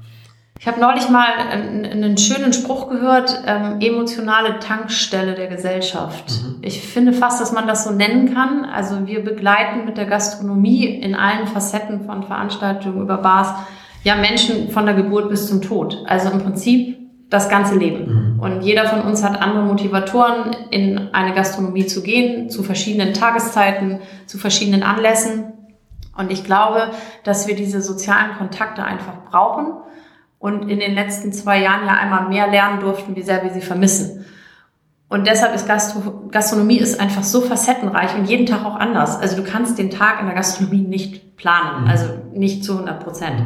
Ich 0.60 0.68
habe 0.68 0.80
neulich 0.80 1.10
mal 1.10 1.28
einen, 1.34 1.86
einen, 1.86 2.18
schönen 2.18 2.54
Spruch 2.54 2.90
gehört, 2.90 3.38
ähm, 3.46 3.82
emotionale 3.82 4.60
Tankstelle 4.60 5.36
der 5.36 5.48
Gesellschaft. 5.48 6.32
Mhm. 6.42 6.60
Ich 6.62 6.80
finde 6.80 7.12
fast, 7.12 7.42
dass 7.42 7.52
man 7.52 7.68
das 7.68 7.84
so 7.84 7.92
nennen 7.92 8.34
kann. 8.34 8.64
Also 8.64 9.06
wir 9.06 9.26
begleiten 9.26 9.84
mit 9.84 9.98
der 9.98 10.06
Gastronomie 10.06 10.86
in 10.86 11.16
allen 11.16 11.48
Facetten 11.48 12.06
von 12.06 12.24
Veranstaltungen 12.24 13.02
über 13.02 13.18
Bars 13.18 13.50
ja 14.04 14.16
Menschen 14.16 14.70
von 14.70 14.86
der 14.86 14.96
Geburt 14.96 15.30
bis 15.30 15.48
zum 15.48 15.62
Tod. 15.62 16.04
Also 16.06 16.30
im 16.30 16.40
Prinzip 16.40 16.98
das 17.30 17.50
ganze 17.50 17.76
Leben. 17.76 18.36
Mhm. 18.36 18.40
Und 18.40 18.62
jeder 18.62 18.86
von 18.86 19.02
uns 19.02 19.24
hat 19.24 19.42
andere 19.42 19.64
Motivatoren, 19.64 20.56
in 20.70 21.10
eine 21.14 21.34
Gastronomie 21.34 21.88
zu 21.88 22.04
gehen, 22.04 22.50
zu 22.50 22.62
verschiedenen 22.62 23.14
Tageszeiten, 23.14 24.00
zu 24.28 24.38
verschiedenen 24.38 24.84
Anlässen. 24.84 25.46
Und 26.16 26.32
ich 26.32 26.44
glaube, 26.44 26.92
dass 27.24 27.48
wir 27.48 27.56
diese 27.56 27.82
sozialen 27.82 28.38
Kontakte 28.38 28.84
einfach 28.84 29.26
brauchen 29.32 29.74
und 30.38 30.70
in 30.70 30.80
den 30.80 30.94
letzten 30.94 31.34
zwei 31.34 31.60
Jahren 31.60 31.88
ja 31.88 31.94
einmal 31.94 32.30
mehr 32.30 32.48
lernen 32.48 32.82
durften, 32.82 33.16
wie 33.16 33.24
sehr 33.24 33.44
wir 33.44 33.52
sie 33.52 33.62
vermissen. 33.62 34.26
Und 35.10 35.26
deshalb 35.28 35.56
ist 35.56 35.68
Gastro 35.68 36.28
Gastronomie 36.32 36.78
ist 36.78 37.00
einfach 37.00 37.24
so 37.24 37.42
facettenreich 37.42 38.16
und 38.16 38.26
jeden 38.26 38.46
Tag 38.46 38.66
auch 38.66 38.76
anders. 38.76 39.20
Also 39.20 39.36
du 39.38 39.44
kannst 39.44 39.78
den 39.78 39.90
Tag 39.90 40.20
in 40.20 40.26
der 40.26 40.36
Gastronomie 40.36 40.82
nicht 40.82 41.36
planen, 41.38 41.84
mhm. 41.84 41.88
also 41.88 42.06
nicht 42.34 42.64
zu 42.64 42.74
100 42.74 43.04
Prozent. 43.04 43.42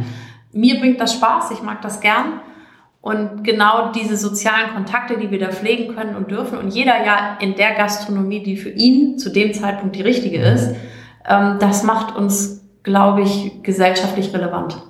Mhm 0.57 0.59
mir 0.59 0.79
bringt 0.79 0.99
das 0.99 1.13
Spaß, 1.13 1.51
ich 1.51 1.61
mag 1.61 1.81
das 1.81 2.01
gern. 2.01 2.41
Und 2.99 3.43
genau 3.43 3.91
diese 3.93 4.17
sozialen 4.17 4.73
Kontakte, 4.73 5.17
die 5.17 5.31
wir 5.31 5.39
da 5.39 5.49
pflegen 5.49 5.95
können 5.95 6.15
und 6.15 6.29
dürfen 6.29 6.57
und 6.57 6.73
jeder 6.73 7.05
ja 7.05 7.37
in 7.39 7.55
der 7.55 7.73
Gastronomie, 7.75 8.43
die 8.43 8.57
für 8.57 8.69
ihn 8.69 9.17
zu 9.17 9.29
dem 9.29 9.53
Zeitpunkt 9.53 9.95
die 9.95 10.01
richtige 10.01 10.41
ist, 10.41 10.75
ähm, 11.25 11.57
das 11.59 11.83
macht 11.83 12.15
uns, 12.15 12.65
glaube 12.83 13.21
ich, 13.21 13.63
gesellschaftlich 13.63 14.33
relevant. 14.33 14.81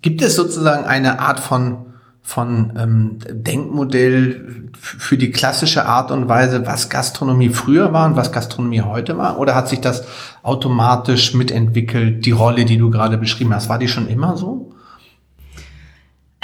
Gibt 0.00 0.22
es 0.22 0.36
sozusagen 0.36 0.84
eine 0.84 1.18
Art 1.18 1.40
von 1.40 1.86
von 2.26 2.72
ähm, 2.78 3.18
Denkmodell 3.30 4.70
für 4.80 5.18
die 5.18 5.30
klassische 5.30 5.84
Art 5.84 6.10
und 6.10 6.26
Weise, 6.26 6.66
was 6.66 6.88
Gastronomie 6.88 7.50
früher 7.50 7.92
war 7.92 8.06
und 8.06 8.16
was 8.16 8.32
Gastronomie 8.32 8.80
heute 8.80 9.18
war? 9.18 9.38
Oder 9.38 9.54
hat 9.54 9.68
sich 9.68 9.82
das 9.82 10.06
automatisch 10.42 11.34
mitentwickelt, 11.34 12.24
die 12.24 12.30
Rolle, 12.30 12.64
die 12.64 12.78
du 12.78 12.90
gerade 12.90 13.18
beschrieben 13.18 13.54
hast? 13.54 13.68
War 13.68 13.78
die 13.78 13.88
schon 13.88 14.08
immer 14.08 14.38
so? 14.38 14.73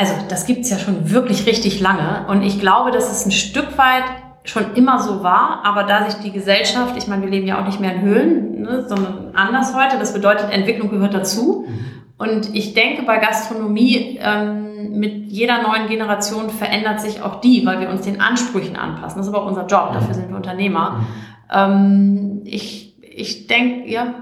Also 0.00 0.14
das 0.28 0.46
gibt's 0.46 0.70
ja 0.70 0.78
schon 0.78 1.10
wirklich 1.10 1.46
richtig 1.46 1.78
lange. 1.78 2.24
Und 2.28 2.42
ich 2.42 2.58
glaube, 2.58 2.90
dass 2.90 3.12
es 3.12 3.26
ein 3.26 3.32
Stück 3.32 3.76
weit 3.76 4.04
schon 4.44 4.72
immer 4.74 4.98
so 4.98 5.22
war, 5.22 5.60
aber 5.64 5.82
da 5.82 6.08
sich 6.08 6.22
die 6.22 6.32
Gesellschaft, 6.32 6.96
ich 6.96 7.06
meine, 7.06 7.22
wir 7.22 7.28
leben 7.28 7.46
ja 7.46 7.60
auch 7.60 7.66
nicht 7.66 7.80
mehr 7.80 7.94
in 7.94 8.00
Höhlen, 8.00 8.62
ne, 8.62 8.86
sondern 8.88 9.32
anders 9.34 9.74
heute, 9.74 9.98
das 9.98 10.14
bedeutet, 10.14 10.50
Entwicklung 10.50 10.88
gehört 10.88 11.12
dazu. 11.12 11.66
Mhm. 11.68 11.84
Und 12.16 12.54
ich 12.54 12.72
denke, 12.72 13.02
bei 13.02 13.18
Gastronomie 13.18 14.18
ähm, 14.22 14.98
mit 14.98 15.30
jeder 15.30 15.60
neuen 15.60 15.86
Generation 15.88 16.48
verändert 16.48 17.02
sich 17.02 17.22
auch 17.22 17.42
die, 17.42 17.66
weil 17.66 17.80
wir 17.80 17.90
uns 17.90 18.00
den 18.00 18.22
Ansprüchen 18.22 18.76
anpassen. 18.76 19.18
Das 19.18 19.26
ist 19.26 19.34
aber 19.34 19.44
auch 19.44 19.48
unser 19.48 19.66
Job, 19.66 19.90
dafür 19.92 20.14
sind 20.14 20.30
wir 20.30 20.36
Unternehmer. 20.36 20.92
Mhm. 20.92 21.06
Ähm, 21.52 22.40
ich 22.46 22.90
ich 23.12 23.46
denke, 23.46 23.90
ja, 23.90 24.14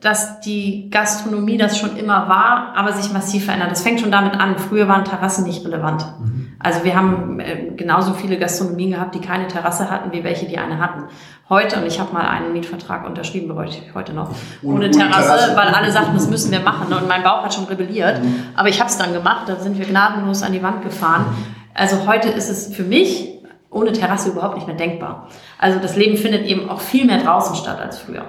dass 0.00 0.40
die 0.40 0.90
Gastronomie 0.90 1.58
das 1.58 1.76
schon 1.76 1.96
immer 1.96 2.28
war, 2.28 2.74
aber 2.76 2.92
sich 2.92 3.12
massiv 3.12 3.46
verändert. 3.46 3.72
Das 3.72 3.82
fängt 3.82 4.00
schon 4.00 4.12
damit 4.12 4.34
an. 4.34 4.56
Früher 4.58 4.86
waren 4.86 5.04
Terrassen 5.04 5.44
nicht 5.44 5.64
relevant. 5.64 6.06
Mhm. 6.20 6.52
Also 6.60 6.84
wir 6.84 6.96
haben 6.96 7.40
äh, 7.40 7.72
genauso 7.76 8.14
viele 8.14 8.38
Gastronomien 8.38 8.92
gehabt, 8.92 9.14
die 9.14 9.20
keine 9.20 9.48
Terrasse 9.48 9.90
hatten, 9.90 10.12
wie 10.12 10.22
welche, 10.22 10.46
die 10.46 10.58
eine 10.58 10.78
hatten. 10.78 11.04
Heute, 11.48 11.80
und 11.80 11.86
ich 11.86 11.98
habe 11.98 12.12
mal 12.12 12.28
einen 12.28 12.52
Mietvertrag 12.52 13.06
unterschrieben, 13.06 13.48
bereue 13.48 13.68
ich 13.68 13.82
heute 13.94 14.12
noch, 14.12 14.30
ohne, 14.62 14.76
ohne 14.76 14.90
Terrasse, 14.90 15.28
Terrasse, 15.28 15.56
weil 15.56 15.68
alle 15.68 15.90
sagten, 15.90 16.14
das 16.14 16.28
müssen 16.28 16.52
wir 16.52 16.60
machen. 16.60 16.92
Und 16.92 17.08
mein 17.08 17.22
Bauch 17.22 17.42
hat 17.42 17.54
schon 17.54 17.64
rebelliert. 17.64 18.22
Mhm. 18.22 18.44
Aber 18.54 18.68
ich 18.68 18.80
habe 18.80 18.90
es 18.90 18.98
dann 18.98 19.12
gemacht, 19.12 19.48
da 19.48 19.56
sind 19.56 19.78
wir 19.78 19.86
gnadenlos 19.86 20.42
an 20.42 20.52
die 20.52 20.62
Wand 20.62 20.82
gefahren. 20.82 21.26
Also 21.74 22.06
heute 22.06 22.28
ist 22.28 22.48
es 22.48 22.74
für 22.74 22.82
mich 22.82 23.38
ohne 23.70 23.92
Terrasse 23.92 24.30
überhaupt 24.30 24.56
nicht 24.56 24.66
mehr 24.66 24.76
denkbar. 24.76 25.28
Also 25.58 25.78
das 25.78 25.96
Leben 25.96 26.16
findet 26.16 26.46
eben 26.46 26.68
auch 26.68 26.80
viel 26.80 27.04
mehr 27.04 27.18
draußen 27.18 27.54
statt 27.56 27.78
als 27.80 27.98
früher. 27.98 28.24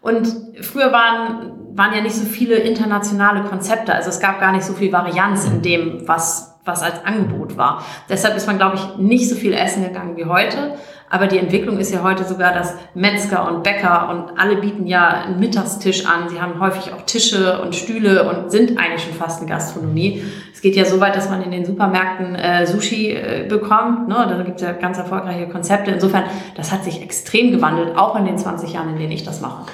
Und 0.00 0.28
früher 0.60 0.92
waren, 0.92 1.76
waren 1.76 1.94
ja 1.94 2.00
nicht 2.00 2.14
so 2.14 2.24
viele 2.24 2.56
internationale 2.56 3.42
Konzepte, 3.44 3.94
also 3.94 4.08
es 4.08 4.20
gab 4.20 4.40
gar 4.40 4.52
nicht 4.52 4.64
so 4.64 4.72
viel 4.72 4.92
Varianz 4.92 5.46
in 5.46 5.62
dem, 5.62 6.08
was, 6.08 6.58
was 6.64 6.82
als 6.82 7.04
Angebot 7.04 7.56
war. 7.56 7.84
Deshalb 8.08 8.36
ist 8.36 8.46
man, 8.46 8.56
glaube 8.56 8.76
ich, 8.76 8.96
nicht 8.96 9.28
so 9.28 9.34
viel 9.34 9.52
essen 9.52 9.82
gegangen 9.84 10.16
wie 10.16 10.24
heute. 10.24 10.74
Aber 11.12 11.26
die 11.26 11.38
Entwicklung 11.38 11.78
ist 11.78 11.92
ja 11.92 12.04
heute 12.04 12.22
sogar, 12.22 12.54
dass 12.54 12.76
Metzger 12.94 13.48
und 13.48 13.64
Bäcker 13.64 14.10
und 14.10 14.38
alle 14.38 14.56
bieten 14.58 14.86
ja 14.86 15.08
einen 15.08 15.40
Mittagstisch 15.40 16.06
an. 16.06 16.28
Sie 16.28 16.40
haben 16.40 16.60
häufig 16.60 16.92
auch 16.92 17.02
Tische 17.02 17.60
und 17.60 17.74
Stühle 17.74 18.30
und 18.30 18.52
sind 18.52 18.78
eigentlich 18.78 19.02
schon 19.02 19.14
fast 19.14 19.40
eine 19.40 19.50
Gastronomie. 19.50 20.22
Es 20.54 20.60
geht 20.60 20.76
ja 20.76 20.84
so 20.84 21.00
weit, 21.00 21.16
dass 21.16 21.28
man 21.28 21.42
in 21.42 21.50
den 21.50 21.64
Supermärkten 21.64 22.36
äh, 22.36 22.64
Sushi 22.64 23.10
äh, 23.10 23.44
bekommt. 23.48 24.06
Ne? 24.06 24.14
Da 24.14 24.40
gibt 24.44 24.60
es 24.60 24.62
ja 24.62 24.70
ganz 24.70 24.98
erfolgreiche 24.98 25.48
Konzepte. 25.48 25.90
Insofern, 25.90 26.24
das 26.54 26.70
hat 26.70 26.84
sich 26.84 27.02
extrem 27.02 27.50
gewandelt, 27.50 27.98
auch 27.98 28.14
in 28.14 28.24
den 28.24 28.38
20 28.38 28.72
Jahren, 28.72 28.90
in 28.90 28.98
denen 28.98 29.12
ich 29.12 29.24
das 29.24 29.40
mache. 29.40 29.64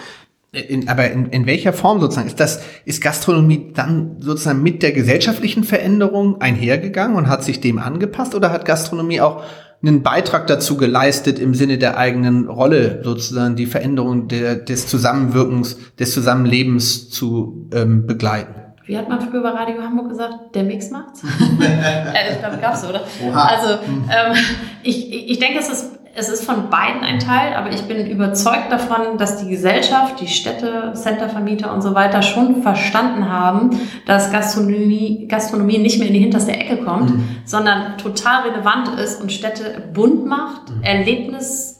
In, 0.52 0.88
aber 0.88 1.10
in, 1.10 1.26
in 1.26 1.46
welcher 1.46 1.72
Form 1.72 2.00
sozusagen? 2.00 2.28
Ist 2.28 2.40
das, 2.40 2.62
ist 2.84 3.02
Gastronomie 3.02 3.72
dann 3.74 4.16
sozusagen 4.20 4.62
mit 4.62 4.82
der 4.82 4.92
gesellschaftlichen 4.92 5.64
Veränderung 5.64 6.40
einhergegangen 6.40 7.16
und 7.16 7.28
hat 7.28 7.44
sich 7.44 7.60
dem 7.60 7.78
angepasst 7.78 8.34
oder 8.34 8.52
hat 8.52 8.64
Gastronomie 8.64 9.20
auch 9.20 9.42
einen 9.82 10.02
Beitrag 10.02 10.46
dazu 10.46 10.76
geleistet 10.76 11.38
im 11.38 11.54
Sinne 11.54 11.78
der 11.78 11.98
eigenen 11.98 12.48
Rolle, 12.48 13.00
sozusagen 13.04 13.56
die 13.56 13.66
Veränderung 13.66 14.28
der, 14.28 14.56
des 14.56 14.86
Zusammenwirkens, 14.86 15.78
des 15.98 16.14
Zusammenlebens 16.14 17.10
zu 17.10 17.68
ähm, 17.74 18.06
begleiten? 18.06 18.54
Wie 18.86 18.96
hat 18.96 19.08
man 19.08 19.20
früher 19.20 19.42
bei 19.42 19.50
Radio 19.50 19.82
Hamburg 19.82 20.10
gesagt? 20.10 20.54
Der 20.54 20.62
Mix 20.62 20.90
macht's? 20.90 21.22
äh, 21.60 22.32
ich 22.32 22.38
glaube, 22.38 22.58
gab's, 22.58 22.84
oder? 22.84 23.02
Oha. 23.26 23.44
Also 23.44 23.74
ähm, 23.84 24.36
ich, 24.84 25.30
ich 25.30 25.38
denke, 25.40 25.58
es 25.58 25.68
ist 25.68 25.95
es 26.18 26.30
ist 26.30 26.44
von 26.44 26.70
beiden 26.70 27.02
ein 27.02 27.18
Teil, 27.18 27.54
aber 27.54 27.70
ich 27.70 27.82
bin 27.82 28.06
überzeugt 28.06 28.72
davon, 28.72 29.18
dass 29.18 29.36
die 29.42 29.50
Gesellschaft, 29.50 30.18
die 30.20 30.28
Städte, 30.28 30.92
Centervermieter 30.94 31.72
und 31.72 31.82
so 31.82 31.94
weiter 31.94 32.22
schon 32.22 32.62
verstanden 32.62 33.28
haben, 33.28 33.78
dass 34.06 34.32
Gastronomie, 34.32 35.28
Gastronomie 35.28 35.76
nicht 35.76 35.98
mehr 35.98 36.08
in 36.08 36.14
die 36.14 36.20
hinterste 36.20 36.52
Ecke 36.52 36.78
kommt, 36.78 37.10
mhm. 37.10 37.28
sondern 37.44 37.98
total 37.98 38.48
relevant 38.48 38.98
ist 38.98 39.20
und 39.20 39.30
Städte 39.30 39.90
bunt 39.92 40.24
macht, 40.24 40.70
mhm. 40.70 40.82
Erlebnis 40.82 41.75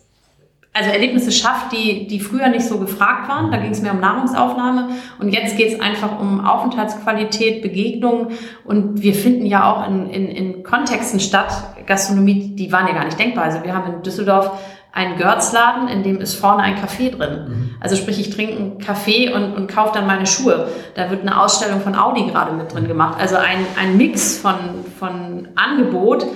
also 0.76 0.90
Erlebnisse 0.90 1.33
schafft, 1.33 1.73
die, 1.73 2.06
die 2.06 2.21
früher 2.21 2.49
nicht 2.49 2.66
so 2.66 2.78
gefragt 2.78 3.28
waren. 3.28 3.50
Da 3.50 3.56
ging 3.56 3.71
es 3.71 3.80
mehr 3.80 3.92
um 3.92 4.00
Nahrungsaufnahme. 4.00 4.90
Und 5.18 5.30
jetzt 5.30 5.56
geht 5.56 5.73
es 5.73 5.80
einfach 5.80 6.21
um 6.21 6.45
Aufenthaltsqualität, 6.45 7.62
Begegnung. 7.62 8.28
Und 8.64 9.00
wir 9.00 9.14
finden 9.14 9.47
ja 9.47 9.73
auch 9.73 9.88
in, 9.88 10.11
in, 10.11 10.28
in 10.28 10.62
Kontexten 10.62 11.21
statt, 11.21 11.52
Gastronomie, 11.87 12.54
die 12.56 12.71
waren 12.73 12.87
ja 12.87 12.95
gar 12.95 13.04
nicht 13.04 13.18
denkbar. 13.18 13.45
Also 13.45 13.64
wir 13.64 13.75
haben 13.75 13.95
in 13.95 14.02
Düsseldorf 14.02 14.50
einen 14.92 15.18
Görzladen, 15.18 15.88
in 15.88 16.02
dem 16.02 16.21
ist 16.21 16.35
vorne 16.35 16.62
ein 16.62 16.76
Café 16.76 17.11
drin. 17.11 17.47
Mhm. 17.49 17.71
Also 17.80 17.97
sprich, 17.97 18.18
ich 18.18 18.30
trinke 18.30 18.56
einen 18.56 18.78
Kaffee 18.78 19.33
und, 19.33 19.54
und 19.54 19.68
kaufe 19.68 19.92
dann 19.92 20.06
meine 20.06 20.26
Schuhe. 20.26 20.68
Da 20.95 21.11
wird 21.11 21.21
eine 21.21 21.40
Ausstellung 21.40 21.80
von 21.80 21.95
Audi 21.95 22.25
gerade 22.25 22.52
mit 22.52 22.75
drin 22.75 22.88
gemacht. 22.88 23.18
Also 23.21 23.37
ein, 23.37 23.66
ein 23.78 23.97
Mix 23.97 24.38
von, 24.38 24.54
von 24.99 25.49
Angebot, 25.54 26.26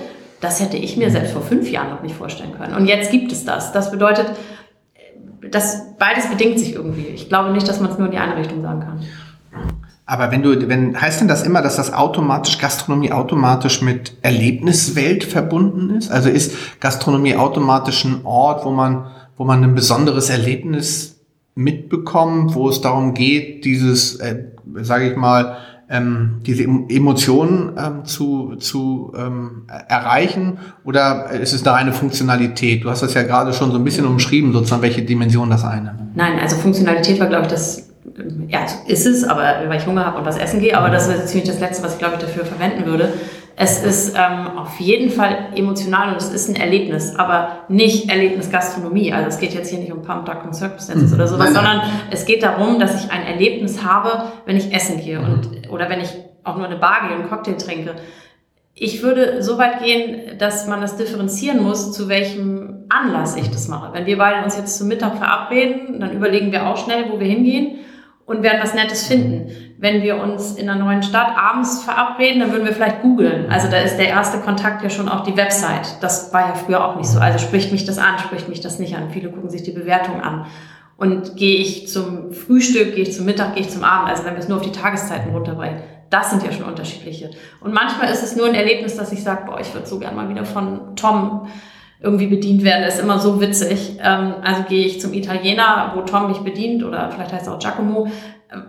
das 0.41 0.59
hätte 0.59 0.75
ich 0.75 0.97
mir 0.97 1.11
selbst 1.11 1.33
vor 1.33 1.43
fünf 1.43 1.69
Jahren 1.69 1.91
noch 1.91 2.01
nicht 2.01 2.15
vorstellen 2.15 2.51
können. 2.57 2.75
Und 2.75 2.87
jetzt 2.87 3.11
gibt 3.11 3.31
es 3.31 3.45
das. 3.45 3.71
Das 3.71 3.91
bedeutet, 3.91 4.25
dass 5.49 5.95
beides 5.97 6.27
bedingt 6.27 6.59
sich 6.59 6.73
irgendwie. 6.73 7.07
Ich 7.07 7.29
glaube 7.29 7.51
nicht, 7.51 7.67
dass 7.67 7.79
man 7.79 7.91
es 7.91 7.97
nur 7.97 8.07
in 8.07 8.11
die 8.11 8.17
eine 8.17 8.35
Richtung 8.35 8.61
sagen 8.61 8.81
kann. 8.81 8.99
Aber 10.05 10.31
wenn 10.31 10.41
du, 10.41 10.67
wenn, 10.67 10.99
heißt 10.99 11.21
denn 11.21 11.27
das 11.27 11.43
immer, 11.43 11.61
dass 11.61 11.77
das 11.77 11.93
automatisch, 11.93 12.57
Gastronomie 12.57 13.11
automatisch 13.11 13.81
mit 13.81 14.17
Erlebniswelt 14.23 15.23
verbunden 15.23 15.95
ist? 15.95 16.11
Also 16.11 16.29
ist 16.29 16.81
Gastronomie 16.81 17.35
automatisch 17.35 18.03
ein 18.03 18.25
Ort, 18.25 18.65
wo 18.65 18.71
man, 18.71 19.05
wo 19.37 19.45
man 19.45 19.63
ein 19.63 19.75
besonderes 19.75 20.29
Erlebnis 20.29 21.21
mitbekommt, 21.55 22.55
wo 22.55 22.67
es 22.67 22.81
darum 22.81 23.13
geht, 23.13 23.63
dieses, 23.63 24.15
äh, 24.15 24.45
sage 24.81 25.11
ich 25.11 25.17
mal, 25.17 25.57
ähm, 25.91 26.39
diese 26.45 26.63
Emotionen 26.63 27.77
ähm, 27.77 28.05
zu, 28.05 28.55
zu 28.55 29.13
ähm, 29.15 29.63
erreichen 29.87 30.57
oder 30.85 31.29
ist 31.31 31.53
es 31.53 31.63
da 31.63 31.75
eine 31.75 31.91
Funktionalität? 31.91 32.83
Du 32.83 32.89
hast 32.89 33.03
das 33.03 33.13
ja 33.13 33.23
gerade 33.23 33.53
schon 33.53 33.71
so 33.71 33.77
ein 33.77 33.83
bisschen 33.83 34.05
umschrieben, 34.05 34.53
sozusagen, 34.53 34.81
welche 34.81 35.03
Dimension 35.03 35.49
das 35.49 35.65
eine? 35.65 36.09
Nein, 36.15 36.39
also 36.41 36.55
Funktionalität 36.55 37.19
war, 37.19 37.27
glaube 37.27 37.43
ich, 37.43 37.51
das 37.51 37.89
ja, 38.47 38.65
ist 38.87 39.05
es, 39.05 39.23
aber 39.23 39.43
weil 39.67 39.79
ich 39.79 39.85
Hunger 39.85 40.05
habe 40.05 40.19
und 40.19 40.25
was 40.25 40.37
essen 40.37 40.59
gehe, 40.59 40.77
aber 40.77 40.89
das 40.89 41.09
wäre 41.09 41.25
ziemlich 41.25 41.49
das 41.49 41.59
Letzte, 41.59 41.83
was 41.83 41.93
ich, 41.93 41.99
glaube 41.99 42.15
ich, 42.15 42.21
dafür 42.21 42.45
verwenden 42.45 42.85
würde. 42.85 43.13
Es 43.55 43.83
ist 43.83 44.15
ähm, 44.15 44.57
auf 44.57 44.79
jeden 44.79 45.09
Fall 45.09 45.49
emotional 45.55 46.11
und 46.11 46.17
es 46.17 46.31
ist 46.31 46.49
ein 46.49 46.55
Erlebnis, 46.55 47.15
aber 47.15 47.65
nicht 47.67 48.09
Erlebnis 48.09 48.49
Gastronomie. 48.49 49.13
Also 49.13 49.27
es 49.27 49.39
geht 49.39 49.53
jetzt 49.53 49.69
hier 49.69 49.79
nicht 49.79 49.91
um 49.91 50.01
Pump, 50.01 50.25
Duck 50.25 50.43
und 50.45 50.55
Circumstances 50.55 51.09
mhm. 51.09 51.15
oder 51.15 51.27
sowas, 51.27 51.53
sondern 51.53 51.81
es 52.09 52.25
geht 52.25 52.43
darum, 52.43 52.79
dass 52.79 53.03
ich 53.03 53.11
ein 53.11 53.23
Erlebnis 53.23 53.83
habe, 53.83 54.31
wenn 54.45 54.57
ich 54.57 54.73
essen 54.73 54.99
gehe 54.99 55.19
und, 55.19 55.51
mhm. 55.51 55.71
oder 55.71 55.89
wenn 55.89 55.99
ich 55.99 56.09
auch 56.43 56.57
nur 56.57 56.65
eine 56.65 56.77
Bar 56.77 57.07
gehe 57.07 57.15
und 57.15 57.21
einen 57.21 57.29
Cocktail 57.29 57.57
trinke. 57.57 57.95
Ich 58.73 59.03
würde 59.03 59.43
so 59.43 59.57
weit 59.57 59.83
gehen, 59.83 60.37
dass 60.39 60.65
man 60.67 60.81
das 60.81 60.97
differenzieren 60.97 61.61
muss, 61.61 61.91
zu 61.91 62.07
welchem 62.07 62.85
Anlass 62.89 63.35
ich 63.35 63.49
das 63.51 63.67
mache. 63.67 63.93
Wenn 63.93 64.05
wir 64.05 64.17
beide 64.17 64.43
uns 64.43 64.57
jetzt 64.57 64.77
zum 64.77 64.87
Mittag 64.87 65.17
verabreden, 65.17 65.99
dann 65.99 66.13
überlegen 66.13 66.51
wir 66.51 66.67
auch 66.67 66.77
schnell, 66.77 67.11
wo 67.11 67.19
wir 67.19 67.27
hingehen 67.27 67.79
und 68.25 68.43
werden 68.43 68.59
was 68.61 68.73
Nettes 68.73 69.07
finden. 69.07 69.51
Wenn 69.81 70.03
wir 70.03 70.21
uns 70.21 70.57
in 70.57 70.69
einer 70.69 70.79
neuen 70.79 71.01
Stadt 71.01 71.35
abends 71.35 71.81
verabreden, 71.81 72.39
dann 72.39 72.51
würden 72.51 72.65
wir 72.65 72.73
vielleicht 72.73 73.01
googeln. 73.01 73.49
Also 73.49 73.67
da 73.67 73.77
ist 73.77 73.97
der 73.97 74.09
erste 74.09 74.37
Kontakt 74.37 74.83
ja 74.83 74.91
schon 74.91 75.09
auch 75.09 75.23
die 75.23 75.35
Website. 75.35 75.97
Das 76.01 76.31
war 76.31 76.41
ja 76.41 76.53
früher 76.53 76.85
auch 76.87 76.97
nicht 76.97 77.07
so. 77.07 77.19
Also 77.19 77.39
spricht 77.39 77.71
mich 77.71 77.83
das 77.83 77.97
an, 77.97 78.19
spricht 78.19 78.47
mich 78.47 78.61
das 78.61 78.77
nicht 78.77 78.95
an. 78.95 79.09
Viele 79.09 79.31
gucken 79.31 79.49
sich 79.49 79.63
die 79.63 79.71
Bewertung 79.71 80.21
an. 80.21 80.45
Und 80.97 81.35
gehe 81.35 81.57
ich 81.57 81.87
zum 81.87 82.31
Frühstück, 82.31 82.93
gehe 82.93 83.05
ich 83.05 83.13
zum 83.13 83.25
Mittag, 83.25 83.55
gehe 83.55 83.63
ich 83.63 83.71
zum 83.71 83.83
Abend. 83.83 84.11
Also 84.11 84.23
wenn 84.23 84.33
wir 84.33 84.39
es 84.39 84.47
nur 84.47 84.59
auf 84.59 84.63
die 84.63 84.71
Tageszeiten 84.71 85.33
runterbrechen. 85.33 85.79
Das 86.11 86.29
sind 86.29 86.43
ja 86.43 86.51
schon 86.51 86.65
unterschiedliche. 86.65 87.31
Und 87.59 87.73
manchmal 87.73 88.11
ist 88.11 88.21
es 88.21 88.35
nur 88.35 88.45
ein 88.45 88.53
Erlebnis, 88.53 88.97
dass 88.97 89.11
ich 89.11 89.23
sage, 89.23 89.47
boah, 89.47 89.59
ich 89.59 89.73
würde 89.73 89.87
so 89.87 89.97
gern 89.97 90.15
mal 90.15 90.29
wieder 90.29 90.45
von 90.45 90.95
Tom 90.95 91.47
irgendwie 92.01 92.27
bedient 92.27 92.63
werden, 92.63 92.83
ist 92.83 92.99
immer 92.99 93.19
so 93.19 93.41
witzig. 93.41 93.97
Ähm, 94.03 94.35
also 94.43 94.63
gehe 94.69 94.85
ich 94.85 95.01
zum 95.01 95.13
Italiener, 95.13 95.93
wo 95.95 96.01
Tom 96.01 96.27
mich 96.27 96.39
bedient 96.39 96.83
oder 96.83 97.09
vielleicht 97.11 97.33
heißt 97.33 97.47
es 97.47 97.51
auch 97.51 97.59
Giacomo. 97.59 98.11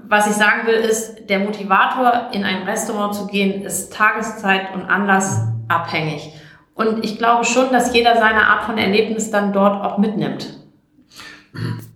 Was 0.06 0.28
ich 0.28 0.34
sagen 0.34 0.66
will, 0.66 0.74
ist, 0.74 1.28
der 1.28 1.40
Motivator, 1.40 2.30
in 2.32 2.44
ein 2.44 2.62
Restaurant 2.62 3.14
zu 3.14 3.26
gehen, 3.26 3.62
ist 3.62 3.92
Tageszeit 3.92 4.74
und 4.74 4.82
Anlass 4.82 5.40
abhängig. 5.68 6.32
Und 6.74 7.04
ich 7.04 7.18
glaube 7.18 7.44
schon, 7.44 7.72
dass 7.72 7.92
jeder 7.94 8.16
seine 8.16 8.46
Art 8.46 8.64
von 8.64 8.78
Erlebnis 8.78 9.30
dann 9.30 9.52
dort 9.52 9.84
auch 9.84 9.98
mitnimmt. 9.98 10.58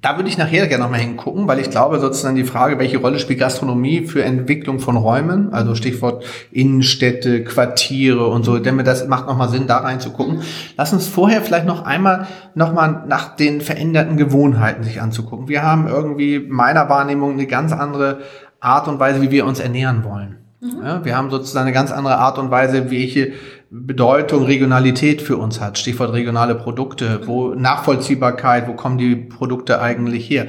Da 0.03 0.17
würde 0.17 0.29
ich 0.29 0.39
nachher 0.39 0.67
gerne 0.67 0.85
nochmal 0.85 1.01
hingucken, 1.01 1.49
weil 1.49 1.59
ich 1.59 1.71
glaube 1.71 1.99
sozusagen 1.99 2.37
die 2.37 2.45
Frage, 2.45 2.79
welche 2.79 2.99
Rolle 2.99 3.19
spielt 3.19 3.41
Gastronomie 3.41 4.07
für 4.07 4.23
Entwicklung 4.23 4.79
von 4.79 4.97
Räumen, 4.97 5.53
also 5.53 5.75
Stichwort 5.75 6.25
Innenstädte, 6.53 7.43
Quartiere 7.45 8.27
und 8.27 8.45
so, 8.45 8.59
denn 8.59 8.77
mir 8.77 8.85
das 8.85 9.09
macht 9.09 9.27
nochmal 9.27 9.49
Sinn, 9.49 9.67
da 9.67 9.79
reinzugucken. 9.79 10.43
Lass 10.77 10.93
uns 10.93 11.09
vorher 11.09 11.41
vielleicht 11.43 11.67
noch 11.67 11.85
einmal 11.85 12.27
nochmal 12.55 13.05
nach 13.09 13.37
den 13.37 13.61
veränderten 13.61 14.17
Gewohnheiten 14.17 14.85
sich 14.85 15.01
anzugucken. 15.01 15.49
Wir 15.49 15.63
haben 15.63 15.89
irgendwie 15.89 16.41
meiner 16.41 16.89
Wahrnehmung 16.89 17.33
eine 17.33 17.47
ganz 17.47 17.73
andere 17.73 18.21
Art 18.61 18.89
und 18.89 19.01
Weise, 19.01 19.23
wie 19.23 19.31
wir 19.31 19.47
uns 19.47 19.61
ernähren 19.61 20.05
wollen. 20.05 20.37
Mhm. 20.61 20.85
Ja, 20.85 21.05
wir 21.05 21.17
haben 21.17 21.31
sozusagen 21.31 21.67
eine 21.67 21.75
ganz 21.75 21.91
andere 21.91 22.19
Art 22.19 22.39
und 22.39 22.51
Weise, 22.51 22.91
welche 22.91 23.33
Bedeutung 23.71 24.45
Regionalität 24.45 25.21
für 25.23 25.37
uns 25.37 25.61
hat. 25.61 25.79
Stichwort 25.79 26.13
regionale 26.13 26.55
Produkte, 26.55 27.27
wo 27.27 27.49
Nachvollziehbarkeit, 27.49 28.69
wo 28.69 28.75
kommen 28.75 28.97
die 28.97 29.17
Produkte 29.17 29.81
eigentlich 29.81 30.31
her? 30.31 30.47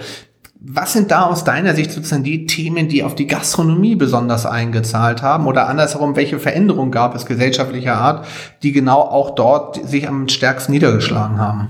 Was 0.60 0.94
sind 0.94 1.12
da 1.12 1.24
aus 1.24 1.44
deiner 1.44 1.76
Sicht 1.76 1.92
sozusagen 1.92 2.24
die 2.24 2.46
Themen, 2.46 2.88
die 2.88 3.04
auf 3.04 3.16
die 3.16 3.28
Gastronomie 3.28 3.96
besonders 3.96 4.46
eingezahlt 4.46 5.22
haben? 5.22 5.46
Oder 5.46 5.68
andersherum, 5.68 6.16
welche 6.16 6.40
Veränderungen 6.40 6.92
gab 6.92 7.16
es 7.16 7.26
gesellschaftlicher 7.26 7.96
Art, 7.96 8.26
die 8.64 8.72
genau 8.72 9.02
auch 9.02 9.32
dort 9.32 9.88
sich 9.88 10.08
am 10.08 10.28
stärksten 10.28 10.72
niedergeschlagen 10.72 11.40
haben? 11.40 11.70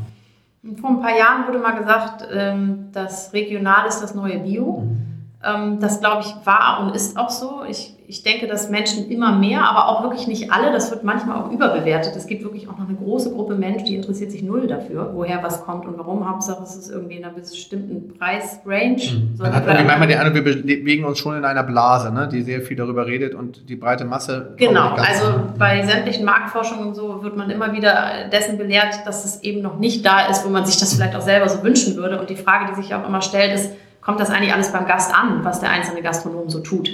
Vor 0.81 0.89
ein 0.89 1.01
paar 1.01 1.17
Jahren 1.17 1.47
wurde 1.47 1.59
mal 1.59 1.77
gesagt, 1.77 2.27
ähm, 2.33 2.89
das 2.91 3.31
Regional 3.33 3.87
ist 3.87 4.01
das 4.01 4.15
neue 4.15 4.39
Bio. 4.39 4.81
Mhm. 4.81 5.06
Ähm, 5.43 5.79
das, 5.79 5.99
glaube 5.99 6.23
ich, 6.25 6.45
war 6.45 6.81
und 6.81 6.95
ist 6.95 7.15
auch 7.15 7.29
so. 7.29 7.61
Ich, 7.69 7.93
ich 8.07 8.23
denke, 8.23 8.47
dass 8.47 8.69
Menschen 8.69 9.07
immer 9.11 9.33
mehr, 9.33 9.69
aber 9.69 9.87
auch 9.87 10.01
wirklich 10.01 10.27
nicht 10.27 10.51
alle, 10.51 10.71
das 10.71 10.89
wird 10.89 11.03
manchmal 11.03 11.37
auch 11.37 11.51
überbewertet. 11.51 12.15
Es 12.15 12.25
gibt 12.25 12.43
wirklich 12.43 12.67
auch 12.67 12.77
noch 12.77 12.87
eine 12.87 12.97
große 12.97 13.31
Gruppe 13.33 13.53
Menschen, 13.53 13.85
die 13.85 13.95
interessiert 13.97 14.31
sich 14.31 14.41
null 14.41 14.65
dafür, 14.65 15.11
woher 15.13 15.43
was 15.43 15.63
kommt 15.63 15.85
und 15.85 15.95
warum. 15.99 16.27
Hauptsache, 16.27 16.63
es 16.63 16.75
ist 16.75 16.89
irgendwie 16.89 17.17
in 17.17 17.25
einer 17.25 17.35
bestimmten 17.35 18.17
Preisrange. 18.17 18.95
Mhm. 19.13 19.37
Man 19.37 19.53
hat 19.53 19.67
manchmal 19.67 20.07
den 20.07 20.17
Eindruck, 20.17 20.43
wir 20.43 20.63
bewegen 20.63 21.05
uns 21.05 21.19
schon 21.19 21.37
in 21.37 21.45
einer 21.45 21.63
Blase, 21.63 22.11
ne, 22.11 22.27
die 22.27 22.41
sehr 22.41 22.61
viel 22.61 22.75
darüber 22.75 23.05
redet 23.05 23.35
und 23.35 23.69
die 23.69 23.75
breite 23.75 24.05
Masse. 24.05 24.55
Genau, 24.57 24.95
also 24.95 25.41
bei 25.59 25.85
sämtlichen 25.85 26.25
Marktforschungen 26.25 26.87
und 26.87 26.95
so 26.95 27.21
wird 27.21 27.37
man 27.37 27.51
immer 27.51 27.73
wieder 27.73 28.29
dessen 28.31 28.57
belehrt, 28.57 29.05
dass 29.05 29.23
es 29.23 29.43
eben 29.43 29.61
noch 29.61 29.77
nicht 29.77 30.03
da 30.03 30.25
ist, 30.31 30.43
wo 30.43 30.49
man 30.49 30.65
sich 30.65 30.79
das 30.79 30.95
vielleicht 30.95 31.15
auch 31.15 31.21
selber 31.21 31.47
so 31.47 31.61
wünschen 31.61 31.95
würde. 31.95 32.19
Und 32.19 32.31
die 32.31 32.35
Frage, 32.35 32.71
die 32.71 32.81
sich 32.81 32.95
auch 32.95 33.07
immer 33.07 33.21
stellt, 33.21 33.53
ist, 33.53 33.71
kommt 34.07 34.21
das 34.21 34.29
eigentlich 34.29 34.53
alles 34.53 34.71
beim 34.71 34.87
Gast 34.87 35.13
an, 35.13 35.43
was 35.43 35.59
der 35.59 35.69
einzelne 35.69 36.01
Gastronom 36.01 36.49
so 36.49 36.61
tut. 36.61 36.89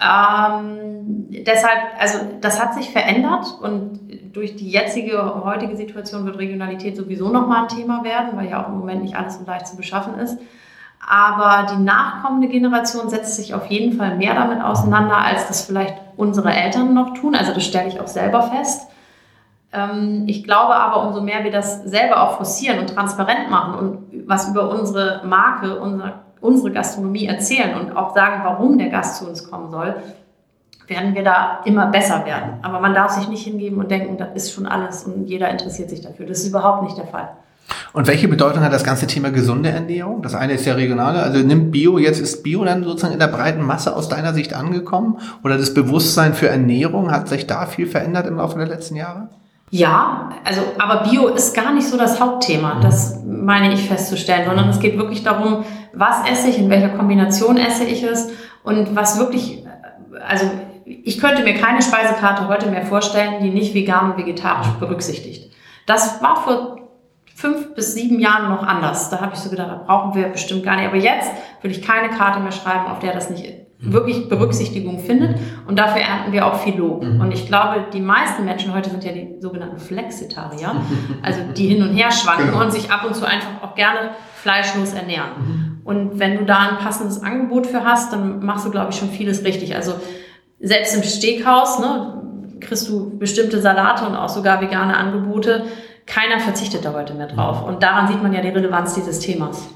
Ähm, 0.00 1.26
deshalb, 1.30 1.80
also 1.98 2.18
das 2.40 2.62
hat 2.62 2.74
sich 2.74 2.90
verändert 2.90 3.58
und 3.60 3.98
durch 4.32 4.54
die 4.54 4.70
jetzige, 4.70 5.44
heutige 5.44 5.76
Situation 5.76 6.24
wird 6.26 6.38
Regionalität 6.38 6.96
sowieso 6.96 7.28
nochmal 7.30 7.62
ein 7.62 7.68
Thema 7.68 8.04
werden, 8.04 8.36
weil 8.36 8.48
ja 8.48 8.62
auch 8.62 8.68
im 8.68 8.78
Moment 8.78 9.02
nicht 9.02 9.16
alles 9.16 9.36
so 9.36 9.44
leicht 9.44 9.66
zu 9.66 9.76
beschaffen 9.76 10.16
ist. 10.20 10.38
Aber 11.04 11.66
die 11.72 11.82
nachkommende 11.82 12.46
Generation 12.46 13.08
setzt 13.08 13.34
sich 13.34 13.52
auf 13.52 13.66
jeden 13.66 13.98
Fall 13.98 14.16
mehr 14.16 14.34
damit 14.34 14.62
auseinander, 14.62 15.16
als 15.16 15.48
das 15.48 15.66
vielleicht 15.66 15.96
unsere 16.16 16.52
Eltern 16.52 16.94
noch 16.94 17.14
tun. 17.14 17.34
Also 17.34 17.52
das 17.52 17.64
stelle 17.64 17.88
ich 17.88 18.00
auch 18.00 18.06
selber 18.06 18.42
fest. 18.42 18.88
Ähm, 19.72 20.22
ich 20.28 20.44
glaube 20.44 20.76
aber, 20.76 21.04
umso 21.04 21.20
mehr 21.20 21.42
wir 21.42 21.50
das 21.50 21.82
selber 21.82 22.22
auch 22.22 22.36
forcieren 22.36 22.78
und 22.78 22.94
transparent 22.94 23.50
machen 23.50 23.74
und 23.74 24.28
was 24.28 24.48
über 24.48 24.70
unsere 24.70 25.22
Marke, 25.26 25.80
unser 25.80 26.27
unsere 26.40 26.70
Gastronomie 26.70 27.26
erzählen 27.26 27.78
und 27.78 27.96
auch 27.96 28.14
sagen, 28.14 28.42
warum 28.44 28.78
der 28.78 28.88
Gast 28.88 29.18
zu 29.18 29.28
uns 29.28 29.48
kommen 29.48 29.70
soll, 29.70 29.94
werden 30.86 31.14
wir 31.14 31.22
da 31.22 31.60
immer 31.64 31.86
besser 31.86 32.24
werden. 32.24 32.54
Aber 32.62 32.80
man 32.80 32.94
darf 32.94 33.12
sich 33.12 33.28
nicht 33.28 33.44
hingeben 33.44 33.78
und 33.78 33.90
denken, 33.90 34.16
das 34.16 34.28
ist 34.34 34.52
schon 34.52 34.66
alles 34.66 35.04
und 35.04 35.26
jeder 35.26 35.50
interessiert 35.50 35.90
sich 35.90 36.00
dafür. 36.00 36.26
Das 36.26 36.38
ist 36.38 36.48
überhaupt 36.48 36.82
nicht 36.82 36.96
der 36.96 37.06
Fall. 37.06 37.28
Und 37.92 38.06
welche 38.06 38.28
Bedeutung 38.28 38.62
hat 38.62 38.72
das 38.72 38.84
ganze 38.84 39.06
Thema 39.06 39.30
gesunde 39.30 39.70
Ernährung? 39.70 40.22
Das 40.22 40.34
eine 40.34 40.54
ist 40.54 40.64
ja 40.64 40.74
regionale, 40.74 41.22
also 41.22 41.38
nimmt 41.38 41.70
Bio, 41.70 41.98
jetzt 41.98 42.20
ist 42.20 42.42
Bio 42.42 42.64
dann 42.64 42.84
sozusagen 42.84 43.12
in 43.12 43.20
der 43.20 43.28
breiten 43.28 43.62
Masse 43.62 43.94
aus 43.94 44.08
deiner 44.08 44.32
Sicht 44.32 44.54
angekommen? 44.54 45.18
Oder 45.44 45.58
das 45.58 45.74
Bewusstsein 45.74 46.32
für 46.32 46.48
Ernährung, 46.48 47.10
hat 47.10 47.28
sich 47.28 47.46
da 47.46 47.66
viel 47.66 47.86
verändert 47.86 48.26
im 48.26 48.36
Laufe 48.36 48.58
der 48.58 48.68
letzten 48.68 48.96
Jahre? 48.96 49.28
Ja, 49.70 50.30
also, 50.44 50.62
aber 50.78 51.08
Bio 51.10 51.28
ist 51.28 51.54
gar 51.54 51.74
nicht 51.74 51.86
so 51.86 51.98
das 51.98 52.20
Hauptthema, 52.20 52.80
das 52.80 53.20
meine 53.26 53.74
ich 53.74 53.86
festzustellen, 53.86 54.46
sondern 54.46 54.70
es 54.70 54.80
geht 54.80 54.96
wirklich 54.96 55.22
darum, 55.22 55.64
was 55.98 56.28
esse 56.30 56.48
ich, 56.48 56.58
in 56.58 56.70
welcher 56.70 56.90
Kombination 56.90 57.56
esse 57.56 57.84
ich 57.84 58.02
es 58.02 58.30
und 58.62 58.94
was 58.94 59.18
wirklich, 59.18 59.64
also 60.26 60.50
ich 60.84 61.18
könnte 61.18 61.42
mir 61.42 61.54
keine 61.54 61.82
Speisekarte 61.82 62.48
heute 62.48 62.70
mehr 62.70 62.86
vorstellen, 62.86 63.42
die 63.42 63.50
nicht 63.50 63.74
vegan 63.74 64.12
und 64.12 64.18
vegetarisch 64.18 64.68
berücksichtigt. 64.78 65.52
Das 65.86 66.22
war 66.22 66.36
vor 66.36 66.78
fünf 67.34 67.74
bis 67.74 67.94
sieben 67.94 68.18
Jahren 68.18 68.48
noch 68.48 68.62
anders. 68.62 69.10
Da 69.10 69.20
habe 69.20 69.32
ich 69.34 69.40
so 69.40 69.50
gedacht, 69.50 69.70
das 69.70 69.86
brauchen 69.86 70.14
wir 70.14 70.28
bestimmt 70.28 70.64
gar 70.64 70.76
nicht. 70.76 70.86
Aber 70.86 70.96
jetzt 70.96 71.30
würde 71.62 71.76
ich 71.76 71.82
keine 71.82 72.08
Karte 72.10 72.40
mehr 72.40 72.52
schreiben, 72.52 72.86
auf 72.86 72.98
der 72.98 73.12
das 73.12 73.30
nicht 73.30 73.44
wirklich 73.80 74.28
Berücksichtigung 74.28 74.98
findet. 74.98 75.38
Und 75.66 75.78
dafür 75.78 76.02
ernten 76.02 76.32
wir 76.32 76.46
auch 76.46 76.56
viel 76.60 76.76
Lob. 76.76 77.04
Mhm. 77.04 77.20
Und 77.20 77.32
ich 77.32 77.46
glaube, 77.46 77.86
die 77.92 78.00
meisten 78.00 78.44
Menschen 78.44 78.74
heute 78.74 78.90
sind 78.90 79.04
ja 79.04 79.12
die 79.12 79.36
sogenannten 79.40 79.78
Flexitarier, 79.78 80.74
also 81.22 81.40
die 81.56 81.68
hin 81.68 81.82
und 81.82 81.94
her 81.94 82.10
schwanken 82.10 82.50
genau. 82.50 82.64
und 82.64 82.72
sich 82.72 82.90
ab 82.90 83.04
und 83.06 83.14
zu 83.14 83.24
einfach 83.24 83.62
auch 83.62 83.74
gerne 83.74 84.10
fleischlos 84.34 84.92
ernähren. 84.94 85.30
Mhm. 85.38 85.57
Und 85.88 86.18
wenn 86.18 86.36
du 86.36 86.44
da 86.44 86.68
ein 86.68 86.76
passendes 86.76 87.22
Angebot 87.22 87.66
für 87.66 87.82
hast, 87.82 88.12
dann 88.12 88.44
machst 88.44 88.66
du, 88.66 88.70
glaube 88.70 88.90
ich, 88.90 88.98
schon 88.98 89.08
vieles 89.08 89.42
richtig. 89.42 89.74
Also 89.74 89.94
selbst 90.60 90.94
im 90.94 91.02
Steakhaus 91.02 91.78
ne, 91.78 92.12
kriegst 92.60 92.90
du 92.90 93.16
bestimmte 93.18 93.58
Salate 93.62 94.04
und 94.04 94.14
auch 94.14 94.28
sogar 94.28 94.60
vegane 94.60 94.94
Angebote. 94.94 95.64
Keiner 96.04 96.40
verzichtet 96.40 96.84
da 96.84 96.92
heute 96.92 97.14
mehr 97.14 97.28
drauf. 97.28 97.64
Und 97.66 97.82
daran 97.82 98.06
sieht 98.06 98.22
man 98.22 98.34
ja 98.34 98.42
die 98.42 98.50
Relevanz 98.50 98.96
dieses 98.96 99.20
Themas. 99.20 99.66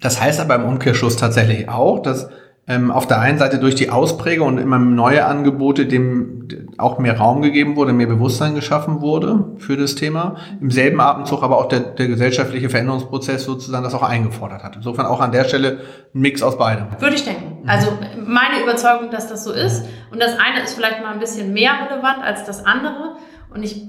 Das 0.00 0.20
heißt 0.20 0.40
aber 0.40 0.56
im 0.56 0.64
Umkehrschluss 0.64 1.16
tatsächlich 1.16 1.68
auch, 1.68 2.00
dass 2.00 2.28
ähm, 2.68 2.90
auf 2.90 3.06
der 3.06 3.20
einen 3.20 3.38
Seite 3.38 3.58
durch 3.58 3.76
die 3.76 3.90
Ausprägung 3.90 4.48
und 4.48 4.58
immer 4.58 4.78
neue 4.78 5.24
Angebote 5.24 5.86
dem 5.86 6.48
auch 6.78 6.98
mehr 6.98 7.18
Raum 7.18 7.42
gegeben 7.42 7.76
wurde, 7.76 7.92
mehr 7.92 8.06
Bewusstsein 8.06 8.54
geschaffen 8.54 9.00
wurde 9.00 9.52
für 9.58 9.76
das 9.76 9.94
Thema. 9.94 10.36
Im 10.60 10.70
selben 10.70 11.00
Atemzug 11.00 11.42
aber 11.42 11.58
auch 11.58 11.68
der, 11.68 11.80
der 11.80 12.08
gesellschaftliche 12.08 12.68
Veränderungsprozess 12.68 13.44
sozusagen 13.44 13.84
das 13.84 13.94
auch 13.94 14.02
eingefordert 14.02 14.62
hat. 14.62 14.76
Insofern 14.76 15.06
auch 15.06 15.20
an 15.20 15.32
der 15.32 15.44
Stelle 15.44 15.80
ein 16.14 16.20
Mix 16.20 16.42
aus 16.42 16.58
beidem. 16.58 16.86
Würde 16.98 17.16
ich 17.16 17.24
denken. 17.24 17.58
Also 17.66 17.88
meine 18.24 18.62
Überzeugung, 18.62 19.10
dass 19.10 19.28
das 19.28 19.44
so 19.44 19.52
ist. 19.52 19.84
Und 20.10 20.20
das 20.20 20.38
eine 20.38 20.62
ist 20.62 20.74
vielleicht 20.74 21.02
mal 21.02 21.12
ein 21.12 21.20
bisschen 21.20 21.52
mehr 21.52 21.72
relevant 21.88 22.22
als 22.22 22.44
das 22.44 22.64
andere. 22.64 23.16
Und 23.52 23.62
ich 23.62 23.86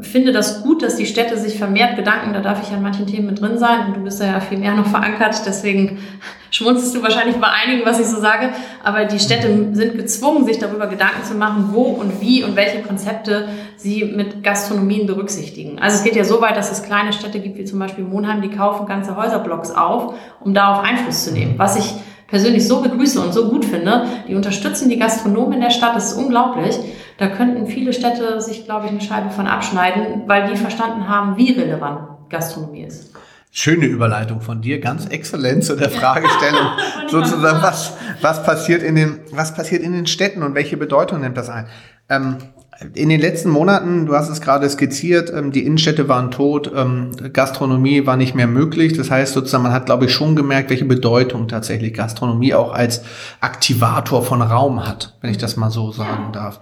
finde 0.00 0.32
das 0.32 0.62
gut, 0.62 0.82
dass 0.82 0.96
die 0.96 1.06
Städte 1.06 1.38
sich 1.38 1.56
vermehrt 1.56 1.96
Gedanken, 1.96 2.32
da 2.32 2.40
darf 2.40 2.66
ich 2.66 2.74
an 2.74 2.82
manchen 2.82 3.06
Themen 3.06 3.26
mit 3.26 3.40
drin 3.40 3.58
sein 3.58 3.86
und 3.86 3.96
du 3.96 4.00
bist 4.00 4.20
ja 4.20 4.40
viel 4.40 4.58
mehr 4.58 4.74
noch 4.74 4.86
verankert, 4.86 5.40
deswegen 5.46 5.98
schmunzelst 6.50 6.96
du 6.96 7.02
wahrscheinlich 7.02 7.36
bei 7.36 7.46
einigen, 7.46 7.86
was 7.86 8.00
ich 8.00 8.06
so 8.06 8.20
sage, 8.20 8.50
aber 8.82 9.04
die 9.04 9.20
Städte 9.20 9.68
sind 9.72 9.96
gezwungen, 9.96 10.44
sich 10.46 10.58
darüber 10.58 10.88
Gedanken 10.88 11.22
zu 11.22 11.34
machen, 11.34 11.70
wo 11.72 11.82
und 11.82 12.20
wie 12.20 12.42
und 12.42 12.56
welche 12.56 12.82
Konzepte 12.82 13.48
sie 13.76 14.04
mit 14.04 14.42
Gastronomien 14.42 15.06
berücksichtigen. 15.06 15.78
Also 15.78 15.98
es 15.98 16.04
geht 16.04 16.16
ja 16.16 16.24
so 16.24 16.40
weit, 16.40 16.56
dass 16.56 16.72
es 16.72 16.82
kleine 16.82 17.12
Städte 17.12 17.38
gibt, 17.38 17.56
wie 17.56 17.64
zum 17.64 17.78
Beispiel 17.78 18.04
Monheim, 18.04 18.42
die 18.42 18.50
kaufen 18.50 18.86
ganze 18.86 19.16
Häuserblocks 19.16 19.70
auf, 19.70 20.14
um 20.40 20.54
darauf 20.54 20.84
Einfluss 20.84 21.24
zu 21.24 21.32
nehmen, 21.32 21.54
was 21.56 21.76
ich 21.76 21.94
persönlich 22.26 22.66
so 22.66 22.80
begrüße 22.80 23.20
und 23.20 23.32
so 23.32 23.48
gut 23.48 23.64
finde. 23.64 24.06
Die 24.28 24.34
unterstützen 24.34 24.88
die 24.88 24.98
Gastronomen 24.98 25.54
in 25.54 25.60
der 25.60 25.70
Stadt, 25.70 25.94
das 25.94 26.12
ist 26.12 26.18
unglaublich. 26.18 26.76
Da 27.18 27.28
könnten 27.28 27.66
viele 27.66 27.92
Städte 27.92 28.40
sich, 28.40 28.64
glaube 28.64 28.86
ich, 28.86 28.92
eine 28.92 29.00
Scheibe 29.00 29.30
von 29.30 29.46
abschneiden, 29.46 30.24
weil 30.26 30.50
die 30.50 30.56
verstanden 30.56 31.08
haben, 31.08 31.36
wie 31.36 31.52
relevant 31.52 32.28
Gastronomie 32.28 32.82
ist. 32.82 33.12
Schöne 33.50 33.86
Überleitung 33.86 34.42
von 34.42 34.60
dir, 34.60 34.80
ganz 34.80 35.06
exzellent 35.06 35.64
zu 35.64 35.76
der 35.76 35.88
Fragestellung, 35.88 36.72
sozusagen, 37.08 37.62
was, 37.62 37.94
was 38.20 38.44
passiert 38.44 38.82
in 38.82 38.96
den, 38.96 39.20
was 39.32 39.54
passiert 39.54 39.82
in 39.82 39.92
den 39.92 40.06
Städten 40.06 40.42
und 40.42 40.54
welche 40.54 40.76
Bedeutung 40.76 41.20
nimmt 41.20 41.38
das 41.38 41.48
ein? 41.48 41.66
Ähm, 42.10 42.36
in 42.94 43.08
den 43.08 43.20
letzten 43.20 43.50
Monaten, 43.50 44.06
du 44.06 44.14
hast 44.14 44.28
es 44.28 44.40
gerade 44.40 44.68
skizziert, 44.68 45.32
ähm, 45.34 45.50
die 45.50 45.64
Innenstädte 45.64 46.08
waren 46.08 46.30
tot, 46.30 46.70
ähm, 46.74 47.10
Gastronomie 47.32 48.06
war 48.06 48.16
nicht 48.16 48.34
mehr 48.34 48.46
möglich. 48.46 48.92
Das 48.92 49.10
heißt 49.10 49.32
sozusagen, 49.32 49.62
man 49.62 49.72
hat, 49.72 49.86
glaube 49.86 50.04
ich, 50.06 50.12
schon 50.12 50.36
gemerkt, 50.36 50.70
welche 50.70 50.84
Bedeutung 50.84 51.48
tatsächlich 51.48 51.94
Gastronomie 51.94 52.54
auch 52.54 52.72
als 52.72 53.02
Aktivator 53.40 54.22
von 54.22 54.42
Raum 54.42 54.86
hat, 54.86 55.16
wenn 55.22 55.30
ich 55.30 55.38
das 55.38 55.56
mal 55.56 55.70
so 55.70 55.90
sagen 55.92 56.32
darf. 56.32 56.60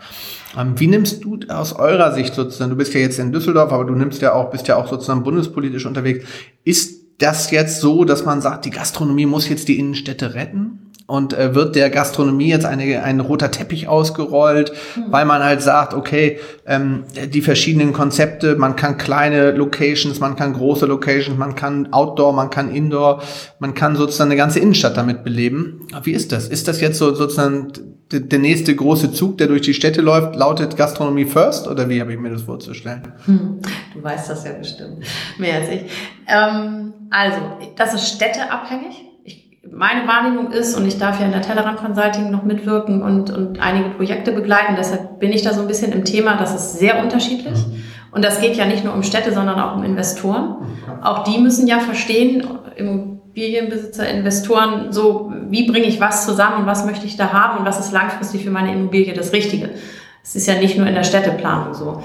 Ähm, 0.57 0.79
wie 0.79 0.87
nimmst 0.87 1.25
du 1.25 1.41
aus 1.49 1.73
eurer 1.73 2.13
Sicht 2.13 2.35
sozusagen, 2.35 2.71
du 2.71 2.77
bist 2.77 2.95
ja 2.95 3.01
jetzt 3.01 3.19
in 3.19 3.33
Düsseldorf, 3.33 3.73
aber 3.73 3.85
du 3.85 3.95
nimmst 3.95 4.23
ja 4.23 4.35
auch, 4.35 4.51
bist 4.51 4.69
ja 4.69 4.77
auch 4.77 4.89
sozusagen 4.89 5.25
bundespolitisch 5.25 5.87
unterwegs. 5.87 6.27
Ist 6.63 7.05
das 7.19 7.51
jetzt 7.51 7.81
so, 7.81 8.05
dass 8.05 8.25
man 8.25 8.41
sagt, 8.41 8.65
die 8.65 8.71
Gastronomie 8.71 9.27
muss 9.27 9.49
jetzt 9.49 9.67
die 9.69 9.79
Innenstädte 9.79 10.35
retten? 10.35 10.84
Und 11.07 11.35
äh, 11.35 11.55
wird 11.55 11.77
der 11.77 11.91
Gastronomie 11.91 12.49
jetzt 12.49 12.65
eine, 12.65 13.03
ein 13.03 13.21
roter 13.21 13.51
Teppich 13.51 13.89
ausgerollt, 13.89 14.73
mhm. 14.97 15.13
weil 15.13 15.27
man 15.27 15.43
halt 15.43 15.61
sagt, 15.61 15.93
okay, 15.93 16.39
ähm, 16.67 17.05
die 17.33 17.43
verschiedenen 17.43 17.93
Konzepte, 17.93 18.57
man 18.57 18.75
kann 18.75 18.97
kleine 18.97 19.51
Locations, 19.51 20.19
man 20.21 20.35
kann 20.35 20.55
große 20.55 20.87
Locations, 20.87 21.37
man 21.37 21.55
kann 21.55 21.93
Outdoor, 21.93 22.33
man 22.33 22.49
kann 22.49 22.75
Indoor, 22.75 23.23
man 23.59 23.75
kann 23.75 23.97
sozusagen 23.97 24.31
eine 24.31 24.39
ganze 24.39 24.61
Innenstadt 24.61 24.97
damit 24.97 25.25
beleben. 25.25 25.87
Wie 26.03 26.13
ist 26.13 26.33
das? 26.33 26.49
Ist 26.49 26.69
das 26.69 26.81
jetzt 26.81 26.99
so 26.99 27.15
sozusagen 27.15 27.73
der 28.11 28.39
nächste 28.39 28.75
große 28.75 29.13
Zug, 29.13 29.39
der 29.39 29.49
durch 29.49 29.63
die 29.63 29.75
Städte 29.75 30.01
läuft, 30.01 30.37
lautet 30.37 30.77
Gastronomie 30.77 31.25
First 31.25 31.67
oder 31.69 31.89
wie 31.89 32.01
habe 32.01 32.13
ich 32.13 32.19
mir 32.19 32.31
das 32.31 32.43
vorzustellen? 32.43 33.13
Hm, 33.25 33.61
du 33.95 34.03
weißt 34.03 34.31
das 34.31 34.45
ja 34.45 34.53
bestimmt 34.53 35.05
mehr 35.39 35.57
als 35.57 35.69
ich. 35.69 35.83
Ähm, 36.29 36.93
also, 37.11 37.39
das 37.77 37.95
ist 37.95 38.09
städteabhängig 38.09 39.14
meine 39.73 40.07
Wahrnehmung 40.07 40.53
ist, 40.53 40.77
und 40.77 40.87
ich 40.87 40.99
darf 40.99 41.21
ja 41.21 41.27
in 41.27 41.33
der 41.33 41.43
Tellerrand 41.43 41.79
Consulting 41.79 42.31
noch 42.31 42.45
mitwirken 42.45 43.03
und, 43.03 43.31
und 43.31 43.61
einige 43.61 43.91
Projekte 43.91 44.33
begleiten, 44.33 44.75
deshalb 44.77 45.19
bin 45.19 45.33
ich 45.33 45.43
da 45.43 45.53
so 45.53 45.63
ein 45.63 45.67
bisschen 45.67 45.93
im 45.93 46.05
Thema, 46.05 46.37
das 46.37 46.55
ist 46.55 46.79
sehr 46.79 47.03
unterschiedlich. 47.03 47.59
Und 48.13 48.25
das 48.25 48.41
geht 48.41 48.57
ja 48.57 48.65
nicht 48.65 48.85
nur 48.85 48.95
um 48.95 49.03
Städte, 49.03 49.33
sondern 49.33 49.59
auch 49.59 49.77
um 49.77 49.83
Investoren. 49.83 50.57
Auch 51.03 51.25
die 51.25 51.39
müssen 51.39 51.67
ja 51.67 51.81
verstehen, 51.81 52.47
Immobilienbesitzer, 52.77 54.09
Investoren, 54.09 54.93
so 54.93 55.33
wie 55.49 55.69
bringe 55.69 55.87
ich 55.87 56.01
was 56.01 56.25
zusammen 56.25 56.59
und 56.61 56.67
was 56.67 56.87
möchte 56.87 57.07
ich 57.07 57.17
da 57.17 57.33
haben 57.33 57.59
und 57.59 57.67
was 57.67 57.81
ist 57.81 57.93
langfristig 57.93 58.45
für 58.45 58.51
meine 58.51 58.73
Immobilie 58.73 59.15
das 59.15 59.33
Richtige. 59.33 59.71
Es 60.23 60.37
ist 60.37 60.47
ja 60.47 60.55
nicht 60.55 60.79
nur 60.79 60.87
in 60.87 60.95
der 60.95 61.05
Städteplanung 61.05 61.75
so. 61.75 62.03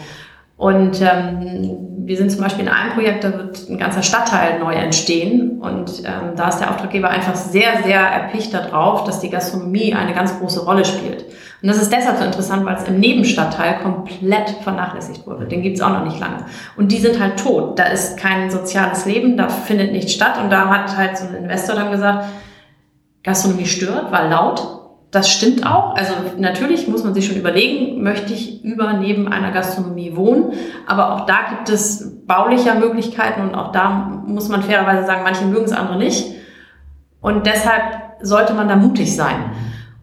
Und 0.60 1.02
ähm, 1.02 2.04
wir 2.04 2.17
sind 2.17 2.32
zum 2.32 2.41
Beispiel 2.41 2.65
in 2.65 2.69
einem 2.69 2.91
Projekt, 2.91 3.24
da 3.24 3.32
wird 3.32 3.69
ein 3.69 3.78
ganzer 3.78 4.04
Stadtteil 4.04 4.60
neu 4.60 4.74
entstehen. 4.74 5.62
Und 5.62 6.00
ähm, 6.00 6.36
da 6.36 6.50
ist 6.50 6.58
der 6.58 6.69
Auftraggeber 6.69 7.10
einfach 7.10 7.34
sehr, 7.34 7.82
sehr 7.84 8.02
erpicht 8.02 8.54
darauf, 8.54 9.06
dass 9.06 9.22
die 9.22 9.30
Gastronomie 9.30 9.93
eine 9.93 10.13
ganz 10.13 10.38
große 10.38 10.65
Rolle 10.65 10.84
spielt. 10.84 11.24
Und 11.62 11.69
das 11.69 11.82
ist 11.82 11.93
deshalb 11.93 12.17
so 12.17 12.26
interessant, 12.26 12.65
weil 12.65 12.76
es 12.76 12.84
im 12.89 13.00
Nebenstadtteil 13.00 13.80
komplett 13.80 14.50
vernachlässigt 14.62 15.26
wurde. 15.26 15.45
Den 15.45 15.62
gibt's 15.62 15.80
auch 15.80 15.91
noch 15.91 16.04
nicht 16.04 16.19
lange. 16.19 16.45
Und 16.76 16.91
die 16.91 16.98
sind 16.98 17.22
halt 17.22 17.39
tot. 17.39 17.80
Da 17.80 17.84
ist 17.84 18.17
kein 18.17 18.52
soziales 18.52 19.06
Leben, 19.06 19.38
da 19.38 19.48
findet 19.48 19.93
nichts 19.93 20.12
statt. 20.12 20.38
Und 20.43 20.50
da 20.50 20.67
hat 20.67 20.98
halt 20.98 21.17
so 21.17 21.26
ein 21.26 21.36
Investor 21.36 21.76
dann 21.76 21.89
gesagt, 21.89 22.26
Gastronomie 23.24 23.65
stört, 23.65 24.12
war 24.12 24.28
laut, 24.28 24.79
das 25.12 25.32
stimmt 25.32 25.65
auch. 25.65 25.95
Also 25.95 26.13
natürlich 26.38 26.88
muss 26.88 27.04
man 27.04 27.13
sich 27.13 27.26
schon 27.26 27.38
überlegen, 27.38 28.04
möchte 28.04 28.34
ich 28.34 28.63
über 28.63 28.93
neben 28.93 29.28
einer 29.28 29.52
Gastronomie 29.52 30.15
wohnen. 30.15 30.54
Aber 30.86 31.13
auch 31.13 31.26
da 31.26 31.38
gibt 31.50 31.69
es 31.69 32.26
bauliche 32.28 32.76
Möglichkeiten 32.76 33.41
und 33.41 33.56
auch 33.56 33.72
da 33.72 33.89
muss 34.26 34.50
man 34.50 34.62
fairerweise 34.62 35.08
sagen, 35.08 35.24
manche 35.24 35.45
mögen 35.45 35.65
es, 35.65 35.72
andere 35.72 35.98
nicht. 35.98 36.26
Und 37.22 37.48
deshalb 37.48 38.17
sollte 38.22 38.54
man 38.54 38.67
da 38.67 38.76
mutig 38.76 39.15
sein. 39.15 39.52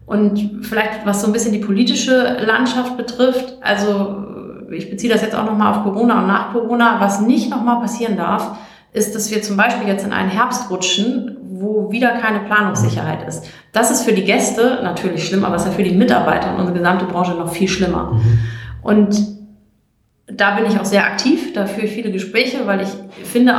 Und 0.05 0.61
vielleicht, 0.63 1.05
was 1.05 1.21
so 1.21 1.27
ein 1.27 1.33
bisschen 1.33 1.53
die 1.53 1.59
politische 1.59 2.37
Landschaft 2.45 2.97
betrifft, 2.97 3.57
also 3.61 4.23
ich 4.71 4.89
beziehe 4.89 5.11
das 5.11 5.21
jetzt 5.21 5.35
auch 5.35 5.45
nochmal 5.45 5.73
auf 5.73 5.83
Corona 5.83 6.19
und 6.19 6.27
nach 6.27 6.51
Corona, 6.51 6.97
was 6.99 7.21
nicht 7.21 7.49
nochmal 7.49 7.79
passieren 7.79 8.17
darf, 8.17 8.57
ist, 8.93 9.15
dass 9.15 9.31
wir 9.31 9.41
zum 9.41 9.57
Beispiel 9.57 9.87
jetzt 9.87 10.05
in 10.05 10.13
einen 10.13 10.29
Herbst 10.29 10.69
rutschen, 10.69 11.37
wo 11.43 11.91
wieder 11.91 12.09
keine 12.17 12.41
Planungssicherheit 12.41 13.27
ist. 13.27 13.45
Das 13.71 13.91
ist 13.91 14.03
für 14.03 14.13
die 14.13 14.23
Gäste 14.23 14.79
natürlich 14.83 15.27
schlimm, 15.27 15.43
aber 15.43 15.55
es 15.55 15.63
ist 15.63 15.69
ja 15.69 15.73
für 15.73 15.83
die 15.83 15.95
Mitarbeiter 15.95 16.51
und 16.53 16.59
unsere 16.59 16.77
gesamte 16.77 17.05
Branche 17.05 17.31
noch 17.31 17.51
viel 17.51 17.67
schlimmer. 17.67 18.13
Mhm. 18.13 18.39
Und 18.81 19.37
da 20.27 20.55
bin 20.55 20.65
ich 20.65 20.79
auch 20.79 20.85
sehr 20.85 21.05
aktiv, 21.05 21.53
da 21.53 21.65
führe 21.65 21.87
ich 21.87 21.93
viele 21.93 22.11
Gespräche, 22.11 22.65
weil 22.65 22.81
ich 22.81 22.89
finde, 23.23 23.53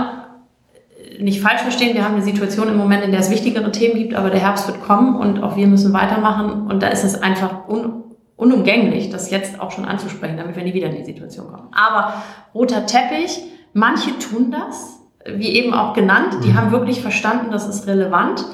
nicht 1.18 1.40
falsch 1.40 1.62
verstehen, 1.62 1.94
wir 1.94 2.04
haben 2.04 2.14
eine 2.14 2.24
Situation 2.24 2.68
im 2.68 2.76
Moment, 2.76 3.04
in 3.04 3.10
der 3.10 3.20
es 3.20 3.30
wichtigere 3.30 3.70
Themen 3.72 3.98
gibt, 3.98 4.14
aber 4.14 4.30
der 4.30 4.40
Herbst 4.40 4.66
wird 4.66 4.82
kommen 4.82 5.16
und 5.16 5.42
auch 5.42 5.56
wir 5.56 5.66
müssen 5.66 5.92
weitermachen 5.92 6.66
und 6.68 6.82
da 6.82 6.88
ist 6.88 7.04
es 7.04 7.20
einfach 7.20 7.68
un 7.68 8.04
unumgänglich, 8.36 9.10
das 9.10 9.32
jetzt 9.32 9.60
auch 9.60 9.72
schon 9.72 9.84
anzusprechen, 9.84 10.36
damit 10.36 10.54
wir 10.54 10.62
nie 10.62 10.72
wieder 10.72 10.88
in 10.88 10.96
die 10.96 11.04
Situation 11.04 11.48
kommen. 11.48 11.70
Aber 11.72 12.22
roter 12.54 12.86
Teppich, 12.86 13.42
manche 13.72 14.16
tun 14.20 14.52
das, 14.52 15.00
wie 15.26 15.48
eben 15.48 15.74
auch 15.74 15.92
genannt, 15.92 16.36
die 16.44 16.50
mhm. 16.50 16.54
haben 16.54 16.70
wirklich 16.70 17.02
verstanden, 17.02 17.50
das 17.50 17.66
ist 17.66 17.88
relevant. 17.88 18.44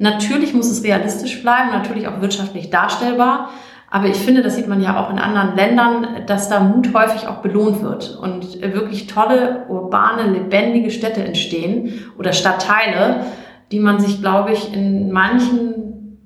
Natürlich 0.00 0.54
muss 0.54 0.70
es 0.70 0.82
realistisch 0.82 1.42
bleiben, 1.42 1.72
natürlich 1.72 2.08
auch 2.08 2.22
wirtschaftlich 2.22 2.70
darstellbar. 2.70 3.50
Aber 3.90 4.06
ich 4.06 4.16
finde, 4.16 4.40
das 4.40 4.56
sieht 4.56 4.66
man 4.66 4.80
ja 4.80 4.98
auch 4.98 5.10
in 5.10 5.18
anderen 5.18 5.54
Ländern, 5.56 6.24
dass 6.26 6.48
da 6.48 6.60
Mut 6.60 6.94
häufig 6.94 7.28
auch 7.28 7.42
belohnt 7.42 7.82
wird 7.82 8.16
und 8.16 8.62
wirklich 8.62 9.08
tolle, 9.08 9.66
urbane, 9.68 10.32
lebendige 10.32 10.90
Städte 10.90 11.22
entstehen 11.22 12.06
oder 12.18 12.32
Stadtteile, 12.32 13.26
die 13.72 13.78
man 13.78 14.00
sich, 14.00 14.22
glaube 14.22 14.52
ich, 14.52 14.72
in 14.72 15.12
manchen 15.12 15.79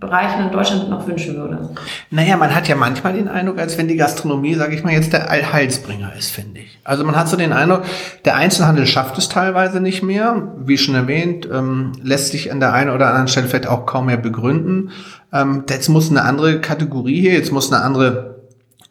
Bereichen 0.05 0.47
in 0.47 0.53
Deutschland 0.53 0.91
noch 0.91 1.07
wünschen 1.07 1.37
würde. 1.37 1.71
Naja, 2.11 2.37
man 2.37 2.55
hat 2.55 2.69
ja 2.69 2.77
manchmal 2.77 3.15
den 3.15 3.29
Eindruck, 3.29 3.59
als 3.59 3.79
wenn 3.79 3.89
die 3.89 3.97
Gastronomie, 3.97 4.55
sage 4.55 4.75
ich 4.75 4.85
mal, 4.85 4.93
jetzt 4.93 5.13
der 5.13 5.31
Allheilsbringer 5.31 6.13
ist, 6.19 6.31
finde 6.31 6.61
ich. 6.61 6.79
Also 6.85 7.05
man 7.05 7.17
hat 7.17 7.29
so 7.29 7.37
den 7.37 7.53
Eindruck, 7.53 7.83
der 8.25 8.37
Einzelhandel 8.37 8.87
schafft 8.87 9.17
es 9.19 9.29
teilweise 9.29 9.81
nicht 9.81 10.03
mehr. 10.03 10.49
Wie 10.59 10.79
schon 10.79 10.95
erwähnt, 10.95 11.49
ähm, 11.51 11.93
lässt 12.03 12.33
sich 12.33 12.53
an 12.53 12.61
der 12.61 12.73
einen 12.73 12.91
oder 12.91 13.09
anderen 13.09 13.29
Stelle 13.29 13.49
vielleicht 13.49 13.69
auch 13.69 13.87
kaum 13.87 14.07
mehr 14.07 14.17
begründen. 14.17 14.91
Ähm, 15.33 15.65
jetzt 15.69 15.89
muss 15.89 16.11
eine 16.11 16.23
andere 16.23 16.61
Kategorie 16.61 17.21
hier, 17.21 17.33
jetzt 17.33 17.53
muss 17.53 17.73
eine 17.73 17.83
andere 17.83 18.35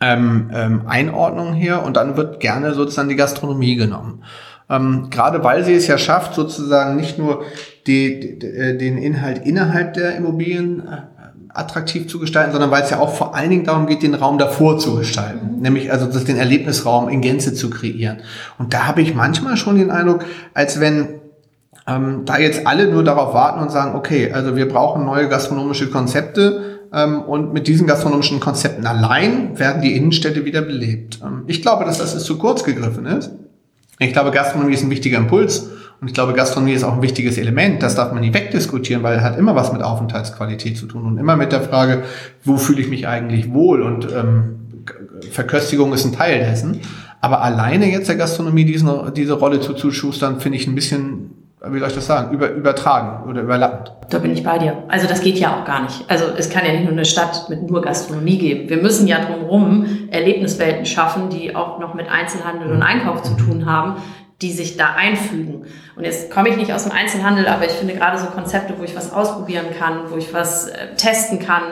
ähm, 0.01 0.49
ähm, 0.53 0.81
Einordnung 0.87 1.53
her 1.53 1.83
und 1.83 1.95
dann 1.95 2.17
wird 2.17 2.39
gerne 2.39 2.73
sozusagen 2.73 3.09
die 3.09 3.15
Gastronomie 3.15 3.75
genommen. 3.75 4.23
Ähm, 4.73 5.07
gerade 5.09 5.43
weil 5.43 5.63
sie 5.63 5.73
es 5.73 5.87
ja 5.87 5.97
schafft, 5.97 6.33
sozusagen 6.33 6.95
nicht 6.95 7.19
nur 7.19 7.43
die, 7.85 8.39
die, 8.39 8.47
äh, 8.47 8.77
den 8.77 8.97
Inhalt 8.97 9.45
innerhalb 9.45 9.93
der 9.93 10.15
Immobilien 10.15 10.79
äh, 10.79 11.01
attraktiv 11.49 12.07
zu 12.07 12.19
gestalten, 12.19 12.51
sondern 12.51 12.71
weil 12.71 12.81
es 12.81 12.89
ja 12.89 12.99
auch 12.99 13.13
vor 13.13 13.35
allen 13.35 13.51
Dingen 13.51 13.65
darum 13.65 13.85
geht, 13.85 14.01
den 14.01 14.15
Raum 14.15 14.39
davor 14.39 14.79
zu 14.79 14.95
gestalten. 14.95 15.61
Nämlich 15.61 15.91
also 15.91 16.07
das, 16.07 16.23
den 16.23 16.37
Erlebnisraum 16.37 17.09
in 17.09 17.21
Gänze 17.21 17.53
zu 17.53 17.69
kreieren. 17.69 18.21
Und 18.57 18.73
da 18.73 18.87
habe 18.87 19.01
ich 19.01 19.13
manchmal 19.13 19.57
schon 19.57 19.77
den 19.77 19.91
Eindruck, 19.91 20.25
als 20.55 20.79
wenn 20.79 21.19
ähm, 21.85 22.23
da 22.25 22.39
jetzt 22.39 22.65
alle 22.65 22.87
nur 22.87 23.03
darauf 23.03 23.35
warten 23.35 23.61
und 23.61 23.69
sagen, 23.69 23.95
okay, 23.95 24.31
also 24.31 24.55
wir 24.55 24.67
brauchen 24.67 25.05
neue 25.05 25.29
gastronomische 25.29 25.91
Konzepte 25.91 26.79
ähm, 26.91 27.21
und 27.21 27.53
mit 27.53 27.67
diesen 27.67 27.85
gastronomischen 27.85 28.39
Konzepten 28.39 28.87
allein 28.87 29.59
werden 29.59 29.83
die 29.83 29.95
Innenstädte 29.95 30.45
wieder 30.45 30.61
belebt. 30.61 31.19
Ähm, 31.23 31.43
ich 31.45 31.61
glaube, 31.61 31.85
dass 31.85 31.99
das 31.99 32.23
zu 32.23 32.39
kurz 32.39 32.63
gegriffen 32.63 33.05
ist. 33.05 33.31
Ich 33.99 34.13
glaube, 34.13 34.31
Gastronomie 34.31 34.73
ist 34.73 34.83
ein 34.83 34.89
wichtiger 34.89 35.17
Impuls 35.17 35.69
und 36.01 36.07
ich 36.07 36.13
glaube, 36.13 36.33
Gastronomie 36.33 36.73
ist 36.73 36.83
auch 36.83 36.95
ein 36.95 37.01
wichtiges 37.01 37.37
Element. 37.37 37.81
Das 37.81 37.95
darf 37.95 38.11
man 38.11 38.21
nicht 38.21 38.33
wegdiskutieren, 38.33 39.03
weil 39.03 39.21
hat 39.21 39.37
immer 39.37 39.55
was 39.55 39.71
mit 39.71 39.83
Aufenthaltsqualität 39.83 40.77
zu 40.77 40.85
tun 40.85 41.05
und 41.05 41.17
immer 41.17 41.35
mit 41.35 41.51
der 41.51 41.61
Frage, 41.61 42.03
wo 42.43 42.57
fühle 42.57 42.81
ich 42.81 42.89
mich 42.89 43.07
eigentlich 43.07 43.53
wohl? 43.53 43.81
Und 43.81 44.07
ähm, 44.11 44.59
Verköstigung 45.31 45.93
ist 45.93 46.05
ein 46.05 46.13
Teil 46.13 46.39
dessen. 46.39 46.81
Aber 47.21 47.41
alleine 47.41 47.89
jetzt 47.89 48.09
der 48.09 48.17
Gastronomie 48.17 48.65
diesen, 48.65 49.13
diese 49.13 49.33
Rolle 49.33 49.61
zu 49.61 49.73
zuschustern, 49.73 50.41
finde 50.41 50.57
ich 50.57 50.67
ein 50.67 50.75
bisschen 50.75 51.32
wie 51.65 51.79
soll 51.79 51.87
ich 51.87 51.95
das 51.95 52.05
sagen, 52.05 52.33
über, 52.33 52.49
übertragen 52.49 53.29
oder 53.29 53.41
überlappend. 53.41 53.93
Da 54.09 54.19
bin 54.19 54.33
ich 54.33 54.43
bei 54.43 54.57
dir. 54.57 54.83
Also 54.89 55.07
das 55.07 55.21
geht 55.21 55.37
ja 55.37 55.55
auch 55.55 55.65
gar 55.65 55.81
nicht. 55.81 56.03
Also 56.09 56.25
es 56.37 56.49
kann 56.49 56.65
ja 56.65 56.73
nicht 56.73 56.83
nur 56.83 56.91
eine 56.91 57.05
Stadt 57.05 57.49
mit 57.49 57.69
nur 57.69 57.81
Gastronomie 57.81 58.37
geben. 58.37 58.69
Wir 58.69 58.77
müssen 58.77 59.07
ja 59.07 59.23
drumherum 59.23 60.09
Erlebniswelten 60.11 60.85
schaffen, 60.85 61.29
die 61.29 61.55
auch 61.55 61.79
noch 61.79 61.93
mit 61.93 62.09
Einzelhandel 62.09 62.69
und 62.69 62.83
Einkauf 62.83 63.23
zu 63.23 63.35
tun 63.35 63.65
haben, 63.65 63.95
die 64.41 64.51
sich 64.51 64.75
da 64.75 64.95
einfügen. 64.97 65.65
Und 65.95 66.03
jetzt 66.03 66.29
komme 66.29 66.49
ich 66.49 66.57
nicht 66.57 66.73
aus 66.73 66.83
dem 66.83 66.91
Einzelhandel, 66.91 67.47
aber 67.47 67.65
ich 67.65 67.71
finde 67.71 67.93
gerade 67.93 68.17
so 68.17 68.25
Konzepte, 68.27 68.73
wo 68.77 68.83
ich 68.83 68.95
was 68.95 69.13
ausprobieren 69.13 69.67
kann, 69.79 70.11
wo 70.11 70.17
ich 70.17 70.33
was 70.33 70.67
äh, 70.67 70.95
testen 70.97 71.39
kann, 71.39 71.63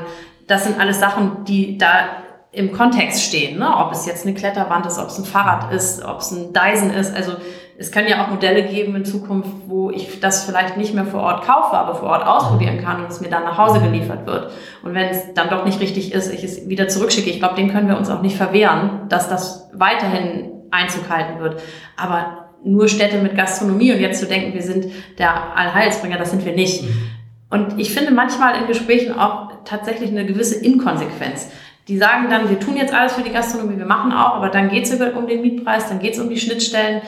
das 0.47 0.63
sind 0.63 0.79
alles 0.79 0.99
Sachen, 0.99 1.43
die 1.45 1.77
da 1.77 2.05
im 2.51 2.73
Kontext 2.73 3.23
stehen. 3.23 3.59
Ne? 3.59 3.77
Ob 3.77 3.91
es 3.91 4.05
jetzt 4.05 4.25
eine 4.25 4.35
Kletterwand 4.35 4.85
ist, 4.85 4.99
ob 4.99 5.07
es 5.07 5.17
ein 5.17 5.25
Fahrrad 5.25 5.71
ist, 5.73 6.03
ob 6.03 6.19
es 6.19 6.31
ein 6.31 6.53
Dyson 6.53 6.91
ist. 6.91 7.15
Also 7.15 7.33
es 7.81 7.91
können 7.91 8.07
ja 8.07 8.23
auch 8.23 8.29
Modelle 8.29 8.63
geben 8.63 8.95
in 8.95 9.05
Zukunft, 9.05 9.49
wo 9.65 9.89
ich 9.89 10.19
das 10.19 10.45
vielleicht 10.45 10.77
nicht 10.77 10.93
mehr 10.93 11.05
vor 11.05 11.21
Ort 11.21 11.45
kaufe, 11.45 11.75
aber 11.75 11.95
vor 11.95 12.09
Ort 12.09 12.27
ausprobieren 12.27 12.79
kann 12.79 13.03
und 13.03 13.09
es 13.09 13.21
mir 13.21 13.29
dann 13.29 13.43
nach 13.43 13.57
Hause 13.57 13.79
geliefert 13.79 14.27
wird. 14.27 14.51
Und 14.83 14.93
wenn 14.93 15.09
es 15.09 15.33
dann 15.33 15.49
doch 15.49 15.65
nicht 15.65 15.79
richtig 15.79 16.13
ist, 16.13 16.31
ich 16.31 16.43
es 16.43 16.69
wieder 16.69 16.87
zurückschicke. 16.87 17.31
Ich 17.31 17.39
glaube, 17.39 17.55
dem 17.55 17.71
können 17.71 17.87
wir 17.87 17.97
uns 17.97 18.09
auch 18.11 18.21
nicht 18.21 18.37
verwehren, 18.37 19.07
dass 19.09 19.29
das 19.29 19.69
weiterhin 19.73 20.51
Einzug 20.69 21.09
halten 21.09 21.39
wird. 21.39 21.59
Aber 21.97 22.49
nur 22.63 22.87
Städte 22.87 23.17
mit 23.17 23.35
Gastronomie 23.35 23.91
und 23.91 23.99
jetzt 23.99 24.19
zu 24.19 24.27
denken, 24.27 24.53
wir 24.53 24.61
sind 24.61 24.85
der 25.17 25.57
Allheilsbringer, 25.57 26.19
das 26.19 26.29
sind 26.29 26.45
wir 26.45 26.53
nicht. 26.53 26.83
Mhm. 26.83 27.01
Und 27.49 27.79
ich 27.79 27.91
finde 27.91 28.11
manchmal 28.11 28.61
in 28.61 28.67
Gesprächen 28.67 29.17
auch 29.17 29.51
tatsächlich 29.65 30.11
eine 30.11 30.25
gewisse 30.25 30.63
Inkonsequenz. 30.63 31.49
Die 31.87 31.97
sagen 31.97 32.27
dann, 32.29 32.49
wir 32.49 32.59
tun 32.59 32.77
jetzt 32.77 32.93
alles 32.93 33.13
für 33.13 33.23
die 33.23 33.31
Gastronomie, 33.31 33.77
wir 33.77 33.87
machen 33.87 34.11
auch, 34.11 34.35
aber 34.35 34.49
dann 34.49 34.69
geht 34.69 34.83
es 34.83 34.93
um 34.93 35.27
den 35.27 35.41
Mietpreis, 35.41 35.89
dann 35.89 35.99
geht 35.99 36.13
es 36.13 36.19
um 36.19 36.29
die 36.29 36.39
Schnittstellen, 36.39 37.01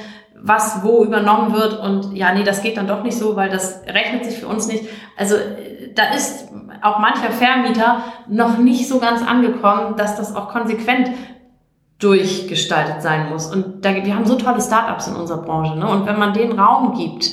was 0.45 0.83
wo 0.83 1.05
übernommen 1.05 1.53
wird 1.53 1.79
und 1.79 2.13
ja, 2.15 2.33
nee, 2.33 2.43
das 2.43 2.61
geht 2.61 2.75
dann 2.75 2.85
doch 2.85 3.01
nicht 3.01 3.17
so, 3.17 3.37
weil 3.37 3.49
das 3.49 3.81
rechnet 3.87 4.25
sich 4.25 4.39
für 4.39 4.47
uns 4.47 4.67
nicht. 4.67 4.83
Also 5.17 5.35
da 5.95 6.13
ist 6.13 6.49
auch 6.81 6.99
mancher 6.99 7.31
Vermieter 7.31 8.03
noch 8.27 8.57
nicht 8.57 8.89
so 8.89 8.99
ganz 8.99 9.25
angekommen, 9.25 9.95
dass 9.95 10.17
das 10.17 10.35
auch 10.35 10.49
konsequent 10.49 11.11
durchgestaltet 11.99 13.01
sein 13.01 13.29
muss. 13.29 13.47
Und 13.47 13.85
da, 13.85 13.95
wir 13.95 14.13
haben 14.13 14.25
so 14.25 14.35
tolle 14.35 14.59
Startups 14.59 15.07
in 15.07 15.15
unserer 15.15 15.41
Branche. 15.41 15.77
Ne? 15.77 15.87
Und 15.87 16.05
wenn 16.05 16.19
man 16.19 16.33
den 16.33 16.59
Raum 16.59 16.93
gibt, 16.93 17.31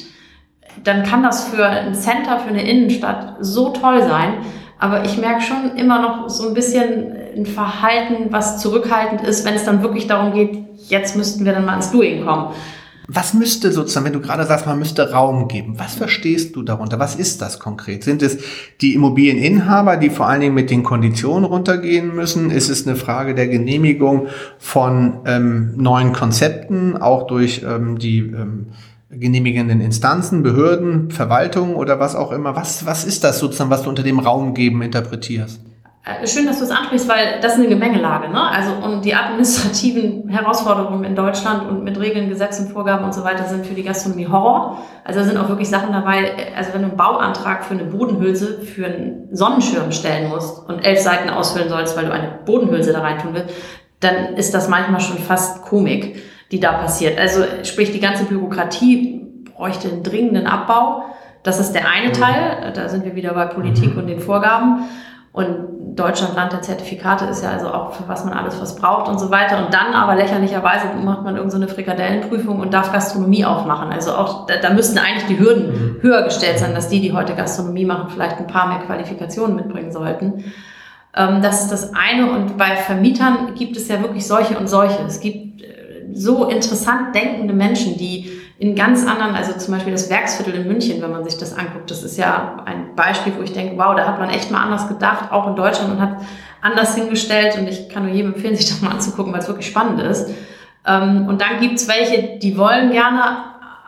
dann 0.84 1.02
kann 1.02 1.24
das 1.24 1.48
für 1.48 1.66
ein 1.66 1.96
Center, 1.96 2.38
für 2.38 2.50
eine 2.50 2.62
Innenstadt 2.62 3.38
so 3.40 3.70
toll 3.70 4.02
sein. 4.02 4.34
Aber 4.78 5.04
ich 5.04 5.18
merke 5.18 5.40
schon 5.40 5.74
immer 5.76 6.00
noch 6.00 6.28
so 6.28 6.46
ein 6.46 6.54
bisschen 6.54 7.12
ein 7.36 7.44
Verhalten, 7.44 8.26
was 8.30 8.58
zurückhaltend 8.58 9.22
ist, 9.22 9.44
wenn 9.44 9.54
es 9.54 9.64
dann 9.64 9.82
wirklich 9.82 10.06
darum 10.06 10.32
geht, 10.32 10.56
jetzt 10.88 11.16
müssten 11.16 11.44
wir 11.44 11.52
dann 11.52 11.64
mal 11.64 11.74
ins 11.74 11.90
Doing 11.90 12.24
kommen. 12.24 12.54
Was 13.12 13.34
müsste 13.34 13.72
sozusagen, 13.72 14.06
wenn 14.06 14.12
du 14.12 14.20
gerade 14.20 14.46
sagst, 14.46 14.66
man 14.66 14.78
müsste 14.78 15.10
Raum 15.10 15.48
geben, 15.48 15.80
was 15.80 15.94
verstehst 15.96 16.54
du 16.54 16.62
darunter? 16.62 17.00
Was 17.00 17.16
ist 17.16 17.42
das 17.42 17.58
konkret? 17.58 18.04
Sind 18.04 18.22
es 18.22 18.38
die 18.80 18.94
Immobilieninhaber, 18.94 19.96
die 19.96 20.10
vor 20.10 20.28
allen 20.28 20.40
Dingen 20.40 20.54
mit 20.54 20.70
den 20.70 20.84
Konditionen 20.84 21.44
runtergehen 21.44 22.14
müssen? 22.14 22.52
Ist 22.52 22.68
es 22.68 22.86
eine 22.86 22.94
Frage 22.94 23.34
der 23.34 23.48
Genehmigung 23.48 24.28
von 24.58 25.22
ähm, 25.26 25.72
neuen 25.76 26.12
Konzepten, 26.12 26.96
auch 26.96 27.26
durch 27.26 27.64
ähm, 27.66 27.98
die 27.98 28.18
ähm, 28.18 28.66
genehmigenden 29.10 29.80
Instanzen, 29.80 30.44
Behörden, 30.44 31.10
Verwaltung 31.10 31.74
oder 31.74 31.98
was 31.98 32.14
auch 32.14 32.30
immer? 32.30 32.54
Was, 32.54 32.86
was 32.86 33.04
ist 33.04 33.24
das 33.24 33.40
sozusagen, 33.40 33.70
was 33.70 33.82
du 33.82 33.88
unter 33.88 34.04
dem 34.04 34.20
Raum 34.20 34.54
geben 34.54 34.82
interpretierst? 34.82 35.60
Äh, 36.10 36.26
schön, 36.26 36.46
dass 36.46 36.58
du 36.58 36.64
es 36.64 36.70
ansprichst, 36.70 37.08
weil 37.08 37.40
das 37.40 37.52
ist 37.52 37.58
eine 37.58 37.68
Gemengelage. 37.68 38.28
Ne? 38.28 38.40
Also 38.40 38.72
und 38.72 39.04
die 39.04 39.14
administrativen 39.14 40.28
Herausforderungen 40.28 41.04
in 41.04 41.14
Deutschland 41.14 41.68
und 41.68 41.84
mit 41.84 41.98
Regeln, 41.98 42.28
Gesetzen, 42.28 42.68
Vorgaben 42.68 43.04
und 43.04 43.14
so 43.14 43.24
weiter 43.24 43.44
sind 43.44 43.66
für 43.66 43.74
die 43.74 43.82
Gastronomie 43.82 44.26
Horror. 44.26 44.78
Also 45.04 45.20
da 45.20 45.26
sind 45.26 45.36
auch 45.38 45.48
wirklich 45.48 45.68
Sachen 45.68 45.92
dabei. 45.92 46.32
Also 46.56 46.74
wenn 46.74 46.82
du 46.82 46.88
einen 46.88 46.96
Bauantrag 46.96 47.64
für 47.64 47.74
eine 47.74 47.84
Bodenhülse 47.84 48.62
für 48.62 48.86
einen 48.86 49.28
Sonnenschirm 49.32 49.92
stellen 49.92 50.28
musst 50.28 50.68
und 50.68 50.80
elf 50.80 51.00
Seiten 51.00 51.30
ausfüllen 51.30 51.68
sollst, 51.68 51.96
weil 51.96 52.06
du 52.06 52.12
eine 52.12 52.38
Bodenhülse 52.44 52.92
da 52.92 53.00
rein 53.00 53.18
tun 53.18 53.30
willst, 53.34 53.54
dann 54.00 54.34
ist 54.36 54.54
das 54.54 54.68
manchmal 54.68 55.00
schon 55.00 55.18
fast 55.18 55.62
Komik, 55.62 56.22
die 56.50 56.58
da 56.58 56.72
passiert. 56.72 57.18
Also 57.18 57.44
sprich 57.62 57.92
die 57.92 58.00
ganze 58.00 58.24
Bürokratie 58.24 59.44
bräuchte 59.54 59.88
einen 59.88 60.02
dringenden 60.02 60.46
Abbau. 60.46 61.04
Das 61.42 61.60
ist 61.60 61.72
der 61.72 61.88
eine 61.88 62.08
mhm. 62.08 62.12
Teil. 62.14 62.72
Da 62.74 62.88
sind 62.88 63.04
wir 63.04 63.14
wieder 63.14 63.34
bei 63.34 63.46
Politik 63.46 63.92
mhm. 63.92 63.98
und 63.98 64.06
den 64.06 64.20
Vorgaben. 64.20 64.84
Und 65.32 65.69
Deutschland 65.94 66.34
Land 66.34 66.52
der 66.52 66.62
Zertifikate 66.62 67.24
ist 67.26 67.42
ja 67.42 67.50
also 67.50 67.68
auch 67.68 67.92
für 67.92 68.08
was 68.08 68.24
man 68.24 68.34
alles 68.34 68.60
was 68.60 68.76
braucht 68.76 69.08
und 69.08 69.18
so 69.18 69.30
weiter. 69.30 69.64
Und 69.64 69.74
dann 69.74 69.92
aber 69.94 70.14
lächerlicherweise 70.14 70.86
macht 71.02 71.22
man 71.22 71.36
irgendeine 71.36 71.68
so 71.68 71.74
Frikadellenprüfung 71.74 72.60
und 72.60 72.72
darf 72.72 72.92
Gastronomie 72.92 73.44
aufmachen. 73.44 73.90
Also 73.92 74.12
auch 74.14 74.46
da, 74.46 74.56
da 74.56 74.70
müssten 74.70 74.98
eigentlich 74.98 75.26
die 75.26 75.38
Hürden 75.38 75.96
mhm. 75.96 76.02
höher 76.02 76.22
gestellt 76.22 76.58
sein, 76.58 76.74
dass 76.74 76.88
die, 76.88 77.00
die 77.00 77.12
heute 77.12 77.34
Gastronomie 77.34 77.84
machen, 77.84 78.10
vielleicht 78.10 78.38
ein 78.38 78.46
paar 78.46 78.68
mehr 78.68 78.78
Qualifikationen 78.86 79.56
mitbringen 79.56 79.92
sollten. 79.92 80.44
Ähm, 81.16 81.42
das 81.42 81.62
ist 81.62 81.72
das 81.72 81.92
eine. 81.94 82.30
Und 82.30 82.56
bei 82.56 82.76
Vermietern 82.76 83.54
gibt 83.54 83.76
es 83.76 83.88
ja 83.88 84.00
wirklich 84.00 84.26
solche 84.26 84.58
und 84.58 84.68
solche. 84.68 85.02
Es 85.02 85.20
gibt 85.20 85.62
äh, 85.62 85.79
so 86.14 86.48
interessant 86.48 87.14
denkende 87.14 87.54
Menschen, 87.54 87.96
die 87.96 88.30
in 88.58 88.74
ganz 88.74 89.06
anderen, 89.06 89.34
also 89.34 89.54
zum 89.54 89.72
Beispiel 89.72 89.92
das 89.92 90.10
Werksviertel 90.10 90.54
in 90.54 90.68
München, 90.68 91.00
wenn 91.00 91.10
man 91.10 91.24
sich 91.24 91.38
das 91.38 91.56
anguckt, 91.56 91.90
das 91.90 92.02
ist 92.02 92.18
ja 92.18 92.62
ein 92.66 92.94
Beispiel, 92.94 93.32
wo 93.38 93.42
ich 93.42 93.54
denke, 93.54 93.78
wow, 93.78 93.96
da 93.96 94.06
hat 94.06 94.18
man 94.18 94.28
echt 94.28 94.50
mal 94.50 94.62
anders 94.62 94.86
gedacht, 94.86 95.32
auch 95.32 95.46
in 95.48 95.56
Deutschland 95.56 95.92
und 95.92 96.00
hat 96.00 96.18
anders 96.60 96.94
hingestellt 96.94 97.56
und 97.58 97.68
ich 97.68 97.88
kann 97.88 98.04
nur 98.04 98.14
jedem 98.14 98.34
empfehlen, 98.34 98.54
sich 98.54 98.68
das 98.68 98.82
mal 98.82 98.90
anzugucken, 98.90 99.32
weil 99.32 99.40
es 99.40 99.48
wirklich 99.48 99.66
spannend 99.66 100.02
ist. 100.02 100.28
Ähm, 100.86 101.26
und 101.26 101.40
dann 101.40 101.58
gibt's 101.60 101.88
welche, 101.88 102.38
die 102.38 102.58
wollen 102.58 102.90
gerne, 102.90 103.22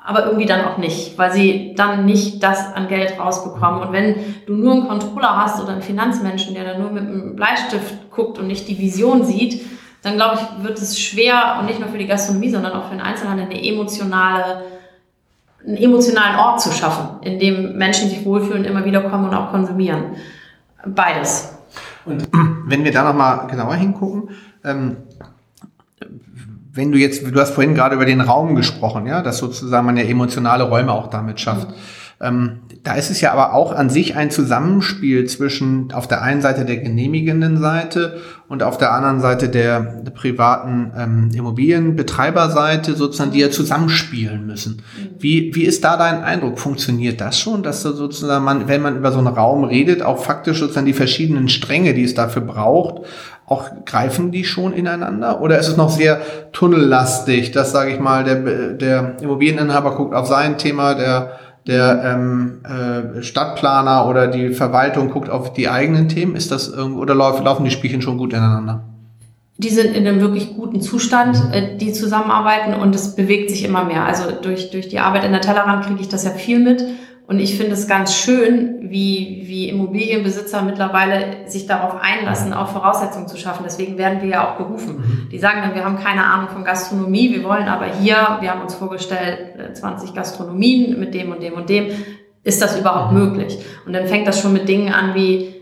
aber 0.04 0.24
irgendwie 0.24 0.46
dann 0.46 0.64
auch 0.64 0.78
nicht, 0.78 1.18
weil 1.18 1.32
sie 1.32 1.74
dann 1.76 2.06
nicht 2.06 2.42
das 2.42 2.74
an 2.74 2.88
Geld 2.88 3.18
rausbekommen. 3.18 3.82
Und 3.82 3.92
wenn 3.92 4.14
du 4.46 4.54
nur 4.54 4.72
einen 4.72 4.88
Controller 4.88 5.36
hast 5.36 5.62
oder 5.62 5.72
einen 5.72 5.82
Finanzmenschen, 5.82 6.54
der 6.54 6.64
da 6.64 6.78
nur 6.78 6.90
mit 6.90 7.02
einem 7.02 7.36
Bleistift 7.36 8.10
guckt 8.10 8.38
und 8.38 8.46
nicht 8.46 8.68
die 8.68 8.78
Vision 8.78 9.24
sieht, 9.24 9.64
dann 10.02 10.16
glaube 10.16 10.36
ich, 10.36 10.64
wird 10.64 10.78
es 10.78 10.98
schwer 10.98 11.56
und 11.58 11.66
nicht 11.66 11.80
nur 11.80 11.88
für 11.88 11.98
die 11.98 12.06
Gastronomie, 12.06 12.50
sondern 12.50 12.72
auch 12.72 12.88
für 12.88 12.96
den 12.96 13.00
Einzelhandel 13.00 13.46
eine 13.46 13.64
emotionale, 13.64 14.62
einen 15.64 15.76
emotionalen 15.76 16.38
Ort 16.38 16.60
zu 16.60 16.72
schaffen, 16.72 17.22
in 17.22 17.38
dem 17.38 17.76
Menschen 17.76 18.08
sich 18.08 18.24
wohlfühlen, 18.24 18.64
immer 18.64 18.84
wieder 18.84 19.00
kommen 19.02 19.28
und 19.28 19.34
auch 19.34 19.50
konsumieren. 19.50 20.16
Beides. 20.84 21.56
Und 22.04 22.28
wenn 22.66 22.84
wir 22.84 22.92
da 22.92 23.04
nochmal 23.04 23.46
genauer 23.46 23.74
hingucken, 23.74 24.30
ähm, 24.64 24.96
wenn 26.74 26.90
du 26.90 26.98
jetzt, 26.98 27.22
du 27.22 27.40
hast 27.40 27.54
vorhin 27.54 27.74
gerade 27.74 27.94
über 27.94 28.06
den 28.06 28.22
Raum 28.22 28.56
gesprochen, 28.56 29.06
ja, 29.06 29.22
dass 29.22 29.38
sozusagen 29.38 29.86
man 29.86 29.96
ja 29.96 30.04
emotionale 30.04 30.64
Räume 30.64 30.90
auch 30.90 31.08
damit 31.08 31.38
schafft. 31.38 31.68
Mhm 31.68 32.01
da 32.84 32.94
ist 32.94 33.10
es 33.10 33.20
ja 33.20 33.32
aber 33.32 33.52
auch 33.52 33.72
an 33.72 33.90
sich 33.90 34.14
ein 34.14 34.30
Zusammenspiel 34.30 35.26
zwischen 35.26 35.92
auf 35.92 36.06
der 36.06 36.22
einen 36.22 36.40
Seite 36.40 36.64
der 36.64 36.76
genehmigenden 36.76 37.58
Seite 37.60 38.20
und 38.48 38.62
auf 38.62 38.78
der 38.78 38.92
anderen 38.92 39.20
Seite 39.20 39.48
der, 39.48 39.80
der 39.80 40.10
privaten 40.12 40.92
ähm, 40.96 41.30
Immobilienbetreiberseite 41.34 42.94
sozusagen, 42.94 43.32
die 43.32 43.40
ja 43.40 43.50
zusammenspielen 43.50 44.46
müssen. 44.46 44.82
Mhm. 44.96 45.08
Wie, 45.18 45.54
wie 45.54 45.64
ist 45.64 45.82
da 45.82 45.96
dein 45.96 46.22
Eindruck? 46.22 46.60
Funktioniert 46.60 47.20
das 47.20 47.40
schon, 47.40 47.64
dass 47.64 47.82
da 47.82 47.92
sozusagen 47.92 48.44
man, 48.44 48.68
wenn 48.68 48.82
man 48.82 48.96
über 48.96 49.10
so 49.10 49.18
einen 49.18 49.26
Raum 49.28 49.64
redet, 49.64 50.02
auch 50.02 50.22
faktisch 50.22 50.60
sozusagen 50.60 50.86
die 50.86 50.92
verschiedenen 50.92 51.48
Stränge, 51.48 51.94
die 51.94 52.04
es 52.04 52.14
dafür 52.14 52.42
braucht, 52.42 53.06
auch 53.46 53.70
greifen 53.84 54.30
die 54.30 54.44
schon 54.44 54.72
ineinander? 54.72 55.40
Oder 55.40 55.58
ist 55.58 55.68
es 55.68 55.76
noch 55.76 55.90
sehr 55.90 56.20
tunnellastig, 56.52 57.50
dass, 57.50 57.72
sage 57.72 57.90
ich 57.92 58.00
mal, 58.00 58.22
der, 58.22 58.74
der 58.74 59.16
Immobilieninhaber 59.20 59.96
guckt 59.96 60.14
auf 60.14 60.26
sein 60.26 60.58
Thema, 60.58 60.94
der 60.94 61.32
der 61.66 62.02
ähm, 62.04 62.60
äh, 62.64 63.22
Stadtplaner 63.22 64.08
oder 64.08 64.26
die 64.26 64.50
Verwaltung 64.50 65.10
guckt 65.10 65.30
auf 65.30 65.52
die 65.52 65.68
eigenen 65.68 66.08
Themen? 66.08 66.34
Ist 66.34 66.50
das 66.50 66.76
oder 66.76 67.14
laufen 67.14 67.64
die 67.64 67.70
Spielchen 67.70 68.02
schon 68.02 68.18
gut 68.18 68.32
ineinander? 68.32 68.84
Die 69.58 69.68
sind 69.68 69.94
in 69.94 70.06
einem 70.06 70.20
wirklich 70.20 70.54
guten 70.56 70.80
Zustand, 70.80 71.40
äh, 71.52 71.76
die 71.76 71.92
zusammenarbeiten 71.92 72.74
und 72.74 72.94
es 72.94 73.14
bewegt 73.14 73.50
sich 73.50 73.64
immer 73.64 73.84
mehr. 73.84 74.04
Also 74.04 74.24
durch, 74.42 74.70
durch 74.70 74.88
die 74.88 74.98
Arbeit 74.98 75.24
in 75.24 75.32
der 75.32 75.40
Tellerrand 75.40 75.86
kriege 75.86 76.00
ich 76.00 76.08
das 76.08 76.24
ja 76.24 76.30
viel 76.30 76.58
mit 76.58 76.84
und 77.26 77.38
ich 77.38 77.56
finde 77.56 77.72
es 77.72 77.86
ganz 77.86 78.14
schön, 78.14 78.90
wie, 78.90 79.44
wie 79.46 79.68
Immobilienbesitzer 79.68 80.62
mittlerweile 80.62 81.48
sich 81.48 81.66
darauf 81.66 82.00
einlassen, 82.00 82.52
auch 82.52 82.68
Voraussetzungen 82.68 83.28
zu 83.28 83.36
schaffen. 83.36 83.62
Deswegen 83.64 83.96
werden 83.96 84.20
wir 84.22 84.28
ja 84.28 84.52
auch 84.52 84.58
gerufen. 84.58 84.96
Mhm. 84.96 85.28
Die 85.30 85.38
sagen 85.38 85.60
dann, 85.62 85.74
wir 85.74 85.84
haben 85.84 85.98
keine 85.98 86.24
Ahnung 86.24 86.48
von 86.48 86.64
Gastronomie, 86.64 87.32
wir 87.32 87.44
wollen 87.44 87.68
aber 87.68 87.86
hier, 87.86 88.38
wir 88.40 88.50
haben 88.50 88.60
uns 88.60 88.74
vorgestellt, 88.74 89.76
20 89.76 90.10
äh, 90.10 90.12
Gastronomien 90.14 90.98
mit 90.98 91.14
dem 91.14 91.30
und 91.30 91.42
dem 91.42 91.54
und 91.54 91.68
dem. 91.68 91.90
Ist 92.44 92.60
das 92.60 92.78
überhaupt 92.78 93.12
mhm. 93.12 93.18
möglich? 93.18 93.58
Und 93.86 93.92
dann 93.92 94.06
fängt 94.08 94.26
das 94.26 94.40
schon 94.40 94.52
mit 94.52 94.68
Dingen 94.68 94.92
an 94.92 95.14
wie, 95.14 95.54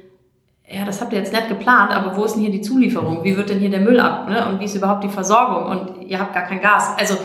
ja, 0.67 0.85
das 0.87 1.01
habt 1.01 1.13
ihr 1.13 1.19
jetzt 1.19 1.33
nicht 1.33 1.49
geplant, 1.49 1.91
aber 1.91 2.17
wo 2.17 2.25
ist 2.25 2.35
denn 2.35 2.43
hier 2.43 2.53
die 2.53 2.63
Zulieferung? 2.63 3.23
Wie 3.23 3.37
wird 3.37 3.51
denn 3.51 3.59
hier 3.59 3.71
der 3.71 3.81
Müll 3.81 4.01
ab? 4.01 4.29
Ne? 4.29 4.49
Und 4.49 4.61
wie 4.61 4.65
ist 4.65 4.77
überhaupt 4.77 5.05
die 5.05 5.09
Versorgung? 5.09 5.67
Und 5.67 6.03
ihr 6.03 6.19
habt 6.19 6.33
gar 6.33 6.45
kein 6.45 6.61
Gas. 6.61 6.95
Also 6.99 7.17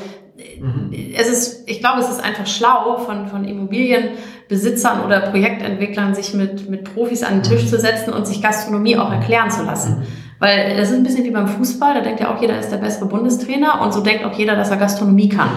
mhm. 0.59 0.91
es 1.15 1.27
ist, 1.27 1.69
ich 1.69 1.79
glaube, 1.79 2.01
es 2.01 2.09
ist 2.09 2.23
einfach 2.23 2.47
schlau 2.47 2.97
von, 2.97 3.27
von 3.27 3.45
Immobilien 3.45 4.09
Besitzern 4.47 5.03
oder 5.03 5.21
Projektentwicklern, 5.21 6.13
sich 6.13 6.33
mit, 6.33 6.69
mit 6.69 6.93
Profis 6.93 7.23
an 7.23 7.41
den 7.41 7.43
Tisch 7.43 7.67
zu 7.67 7.79
setzen 7.79 8.13
und 8.13 8.27
sich 8.27 8.41
Gastronomie 8.41 8.97
auch 8.97 9.11
erklären 9.11 9.49
zu 9.49 9.63
lassen. 9.63 10.03
Weil 10.39 10.77
das 10.77 10.91
ist 10.91 10.97
ein 10.97 11.03
bisschen 11.03 11.23
wie 11.23 11.31
beim 11.31 11.47
Fußball, 11.47 11.95
da 11.95 12.01
denkt 12.01 12.19
ja 12.19 12.33
auch 12.33 12.41
jeder 12.41 12.59
ist 12.59 12.69
der 12.69 12.77
bessere 12.77 13.07
Bundestrainer 13.07 13.81
und 13.81 13.93
so 13.93 14.01
denkt 14.01 14.23
auch 14.25 14.37
jeder, 14.37 14.55
dass 14.55 14.69
er 14.69 14.77
Gastronomie 14.77 15.29
kann. 15.29 15.49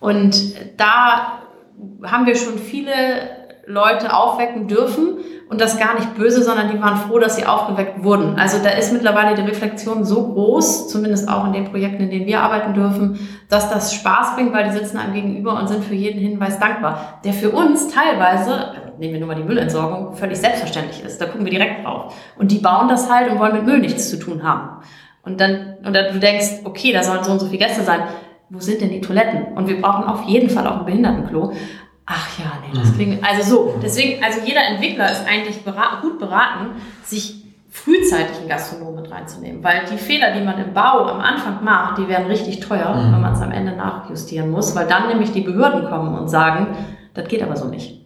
Und 0.00 0.54
da 0.78 1.40
haben 2.02 2.26
wir 2.26 2.36
schon 2.36 2.58
viele 2.58 3.43
Leute 3.66 4.14
aufwecken 4.14 4.68
dürfen 4.68 5.18
und 5.48 5.60
das 5.60 5.78
gar 5.78 5.94
nicht 5.94 6.14
böse, 6.14 6.42
sondern 6.42 6.70
die 6.70 6.80
waren 6.80 6.96
froh, 6.96 7.18
dass 7.18 7.36
sie 7.36 7.46
aufgeweckt 7.46 8.02
wurden. 8.02 8.36
Also 8.38 8.58
da 8.62 8.70
ist 8.70 8.92
mittlerweile 8.92 9.34
die 9.34 9.48
Reflexion 9.48 10.04
so 10.04 10.32
groß, 10.32 10.88
zumindest 10.88 11.28
auch 11.28 11.46
in 11.46 11.52
den 11.52 11.64
Projekten, 11.64 12.04
in 12.04 12.10
denen 12.10 12.26
wir 12.26 12.40
arbeiten 12.40 12.74
dürfen, 12.74 13.18
dass 13.48 13.70
das 13.70 13.94
Spaß 13.94 14.34
bringt, 14.34 14.52
weil 14.52 14.64
die 14.64 14.76
sitzen 14.76 14.98
einem 14.98 15.14
gegenüber 15.14 15.58
und 15.58 15.68
sind 15.68 15.84
für 15.84 15.94
jeden 15.94 16.20
Hinweis 16.20 16.58
dankbar, 16.58 17.20
der 17.24 17.32
für 17.32 17.50
uns 17.50 17.88
teilweise, 17.88 18.72
nehmen 18.98 19.14
wir 19.14 19.20
nur 19.20 19.28
mal 19.28 19.36
die 19.36 19.44
Müllentsorgung, 19.44 20.14
völlig 20.14 20.38
selbstverständlich 20.38 21.04
ist. 21.04 21.20
Da 21.20 21.26
gucken 21.26 21.44
wir 21.44 21.52
direkt 21.52 21.84
drauf. 21.84 22.14
Und 22.38 22.50
die 22.50 22.58
bauen 22.58 22.88
das 22.88 23.10
halt 23.10 23.30
und 23.30 23.38
wollen 23.38 23.54
mit 23.54 23.64
Müll 23.64 23.78
nichts 23.78 24.10
zu 24.10 24.18
tun 24.18 24.42
haben. 24.42 24.82
Und 25.22 25.40
dann, 25.40 25.76
und 25.84 25.94
dann 25.94 26.12
du 26.12 26.18
denkst, 26.18 26.60
okay, 26.64 26.92
da 26.92 27.02
sollen 27.02 27.24
so 27.24 27.32
und 27.32 27.38
so 27.38 27.46
viele 27.46 27.64
Gäste 27.64 27.82
sein. 27.82 28.00
Wo 28.50 28.60
sind 28.60 28.80
denn 28.82 28.90
die 28.90 29.00
Toiletten? 29.00 29.54
Und 29.54 29.68
wir 29.68 29.80
brauchen 29.80 30.04
auf 30.04 30.22
jeden 30.24 30.50
Fall 30.50 30.66
auch 30.66 30.80
ein 30.80 30.84
Behindertenklo. 30.84 31.52
Ach 32.06 32.38
ja, 32.38 32.58
nee, 32.60 32.78
das 32.78 32.90
mhm. 32.90 32.94
klingt. 32.94 33.24
Also 33.24 33.42
so, 33.42 33.80
deswegen, 33.82 34.22
also 34.22 34.40
jeder 34.44 34.66
Entwickler 34.66 35.10
ist 35.10 35.26
eigentlich 35.26 35.62
beraten, 35.64 36.02
gut 36.02 36.18
beraten, 36.18 36.72
sich 37.02 37.44
frühzeitig 37.70 38.38
einen 38.38 38.48
Gastronom 38.48 38.94
mit 38.94 39.10
reinzunehmen, 39.10 39.64
weil 39.64 39.80
die 39.90 39.96
Fehler, 39.96 40.32
die 40.32 40.44
man 40.44 40.58
im 40.58 40.72
Bau 40.74 41.06
am 41.06 41.20
Anfang 41.20 41.64
macht, 41.64 41.98
die 41.98 42.08
werden 42.08 42.26
richtig 42.26 42.60
teuer, 42.60 42.94
mhm. 42.94 43.12
wenn 43.12 43.20
man 43.20 43.32
es 43.32 43.40
am 43.40 43.50
Ende 43.50 43.72
nachjustieren 43.72 44.50
muss, 44.50 44.76
weil 44.76 44.86
dann 44.86 45.08
nämlich 45.08 45.32
die 45.32 45.40
Behörden 45.40 45.88
kommen 45.88 46.16
und 46.16 46.28
sagen, 46.28 46.68
das 47.14 47.26
geht 47.26 47.42
aber 47.42 47.56
so 47.56 47.66
nicht. 47.66 48.04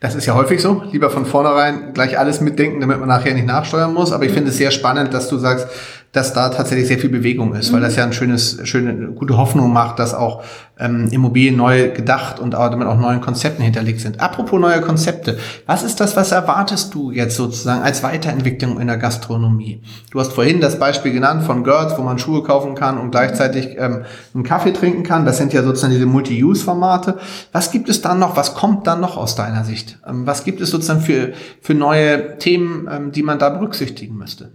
Das 0.00 0.14
ist 0.14 0.24
ja 0.24 0.34
häufig 0.34 0.62
so. 0.62 0.82
Lieber 0.90 1.10
von 1.10 1.26
vornherein 1.26 1.92
gleich 1.92 2.18
alles 2.18 2.40
mitdenken, 2.40 2.80
damit 2.80 2.98
man 2.98 3.08
nachher 3.08 3.34
nicht 3.34 3.46
nachsteuern 3.46 3.92
muss. 3.92 4.12
Aber 4.12 4.24
ich 4.24 4.32
finde 4.32 4.48
es 4.48 4.56
sehr 4.56 4.70
spannend, 4.70 5.12
dass 5.12 5.28
du 5.28 5.36
sagst, 5.36 5.68
dass 6.12 6.32
da 6.32 6.48
tatsächlich 6.48 6.88
sehr 6.88 6.98
viel 6.98 7.10
Bewegung 7.10 7.54
ist, 7.54 7.70
mhm. 7.70 7.76
weil 7.76 7.82
das 7.82 7.94
ja 7.94 8.04
ein 8.04 8.12
schönes, 8.12 8.58
schöne, 8.64 9.12
gute 9.12 9.36
Hoffnung 9.36 9.72
macht, 9.72 10.00
dass 10.00 10.12
auch 10.12 10.42
ähm, 10.78 11.08
Immobilien 11.12 11.56
neu 11.56 11.90
gedacht 11.90 12.40
und 12.40 12.52
damit 12.52 12.88
auch 12.88 12.98
neuen 12.98 13.20
Konzepten 13.20 13.62
hinterlegt 13.62 14.00
sind. 14.00 14.18
Apropos 14.20 14.58
neue 14.58 14.80
Konzepte, 14.80 15.38
was 15.66 15.84
ist 15.84 16.00
das, 16.00 16.16
was 16.16 16.32
erwartest 16.32 16.94
du 16.94 17.12
jetzt 17.12 17.36
sozusagen 17.36 17.82
als 17.82 18.02
Weiterentwicklung 18.02 18.80
in 18.80 18.88
der 18.88 18.96
Gastronomie? 18.96 19.82
Du 20.10 20.18
hast 20.18 20.32
vorhin 20.32 20.60
das 20.60 20.80
Beispiel 20.80 21.12
genannt 21.12 21.44
von 21.44 21.62
Girls, 21.62 21.96
wo 21.96 22.02
man 22.02 22.18
Schuhe 22.18 22.42
kaufen 22.42 22.74
kann 22.74 22.98
und 22.98 23.12
gleichzeitig 23.12 23.76
ähm, 23.78 24.04
einen 24.34 24.42
Kaffee 24.42 24.72
trinken 24.72 25.04
kann. 25.04 25.24
Das 25.24 25.38
sind 25.38 25.52
ja 25.52 25.62
sozusagen 25.62 25.92
diese 25.92 26.06
Multi-Use-Formate. 26.06 27.18
Was 27.52 27.70
gibt 27.70 27.88
es 27.88 28.02
dann 28.02 28.18
noch? 28.18 28.36
Was 28.36 28.54
kommt 28.54 28.86
dann 28.88 29.00
noch 29.00 29.16
aus 29.16 29.36
deiner 29.36 29.64
Sicht? 29.64 29.98
Ähm, 30.08 30.26
was 30.26 30.42
gibt 30.42 30.60
es 30.60 30.70
sozusagen 30.70 31.02
für, 31.02 31.34
für 31.60 31.74
neue 31.74 32.38
Themen, 32.38 32.88
ähm, 32.90 33.12
die 33.12 33.22
man 33.22 33.38
da 33.38 33.50
berücksichtigen 33.50 34.16
müsste? 34.16 34.50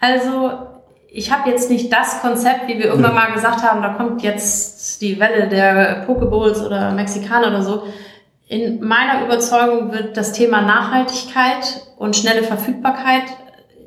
Also 0.00 0.50
ich 1.12 1.32
habe 1.32 1.50
jetzt 1.50 1.70
nicht 1.70 1.92
das 1.92 2.20
Konzept, 2.20 2.68
wie 2.68 2.78
wir 2.78 2.86
irgendwann 2.86 3.14
mal 3.14 3.32
gesagt 3.32 3.62
haben, 3.62 3.82
da 3.82 3.90
kommt 3.90 4.22
jetzt 4.22 5.02
die 5.02 5.18
Welle 5.18 5.48
der 5.48 6.04
Pokeballs 6.06 6.64
oder 6.64 6.92
Mexikaner 6.92 7.48
oder 7.48 7.62
so. 7.62 7.82
In 8.48 8.80
meiner 8.84 9.24
Überzeugung 9.24 9.92
wird 9.92 10.16
das 10.16 10.32
Thema 10.32 10.60
Nachhaltigkeit 10.62 11.86
und 11.96 12.16
schnelle 12.16 12.42
Verfügbarkeit 12.42 13.24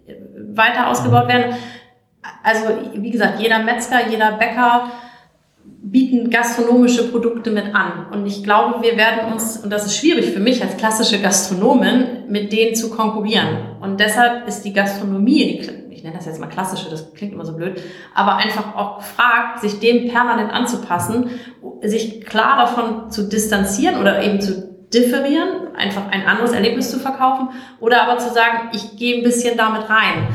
äh, 0.08 0.14
weiter 0.56 0.90
ausgebaut 0.90 1.28
werden. 1.28 1.56
Also 2.44 2.66
wie 2.94 3.12
gesagt, 3.12 3.40
jeder 3.40 3.60
Metzger, 3.60 4.08
jeder 4.10 4.34
Bäcker 4.34 4.92
bieten 5.66 6.30
gastronomische 6.30 7.12
Produkte 7.12 7.52
mit 7.52 7.76
an. 7.76 8.08
Und 8.12 8.26
ich 8.26 8.44
glaube, 8.44 8.82
wir 8.82 8.96
werden 8.96 9.34
uns, 9.34 9.58
und 9.58 9.70
das 9.70 9.86
ist 9.86 9.98
schwierig 9.98 10.32
für 10.32 10.40
mich 10.40 10.64
als 10.64 10.78
klassische 10.78 11.22
Gastronomin, 11.22 12.30
mit 12.30 12.54
denen 12.54 12.74
zu 12.74 12.90
konkurrieren. 12.90 13.78
Und 13.82 14.00
deshalb 14.00 14.48
ist 14.48 14.64
die 14.64 14.72
Gastronomie, 14.72 15.62
die, 15.62 15.83
ich 16.04 16.06
nenne 16.06 16.18
das 16.18 16.26
jetzt 16.26 16.42
mal 16.42 16.48
klassische, 16.48 16.90
das 16.90 17.14
klingt 17.14 17.32
immer 17.32 17.46
so 17.46 17.56
blöd, 17.56 17.82
aber 18.14 18.36
einfach 18.36 18.76
auch 18.76 18.98
gefragt, 18.98 19.62
sich 19.62 19.80
dem 19.80 20.10
permanent 20.10 20.52
anzupassen, 20.52 21.30
sich 21.82 22.26
klar 22.26 22.58
davon 22.58 23.10
zu 23.10 23.30
distanzieren 23.30 24.02
oder 24.02 24.22
eben 24.22 24.42
zu 24.42 24.70
differieren, 24.94 25.74
einfach 25.78 26.12
ein 26.12 26.26
anderes 26.28 26.52
Erlebnis 26.52 26.92
zu 26.92 27.00
verkaufen 27.00 27.52
oder 27.80 28.04
aber 28.04 28.18
zu 28.18 28.34
sagen, 28.34 28.72
ich 28.74 28.98
gehe 28.98 29.16
ein 29.16 29.24
bisschen 29.24 29.56
damit 29.56 29.90
rein. 29.90 30.28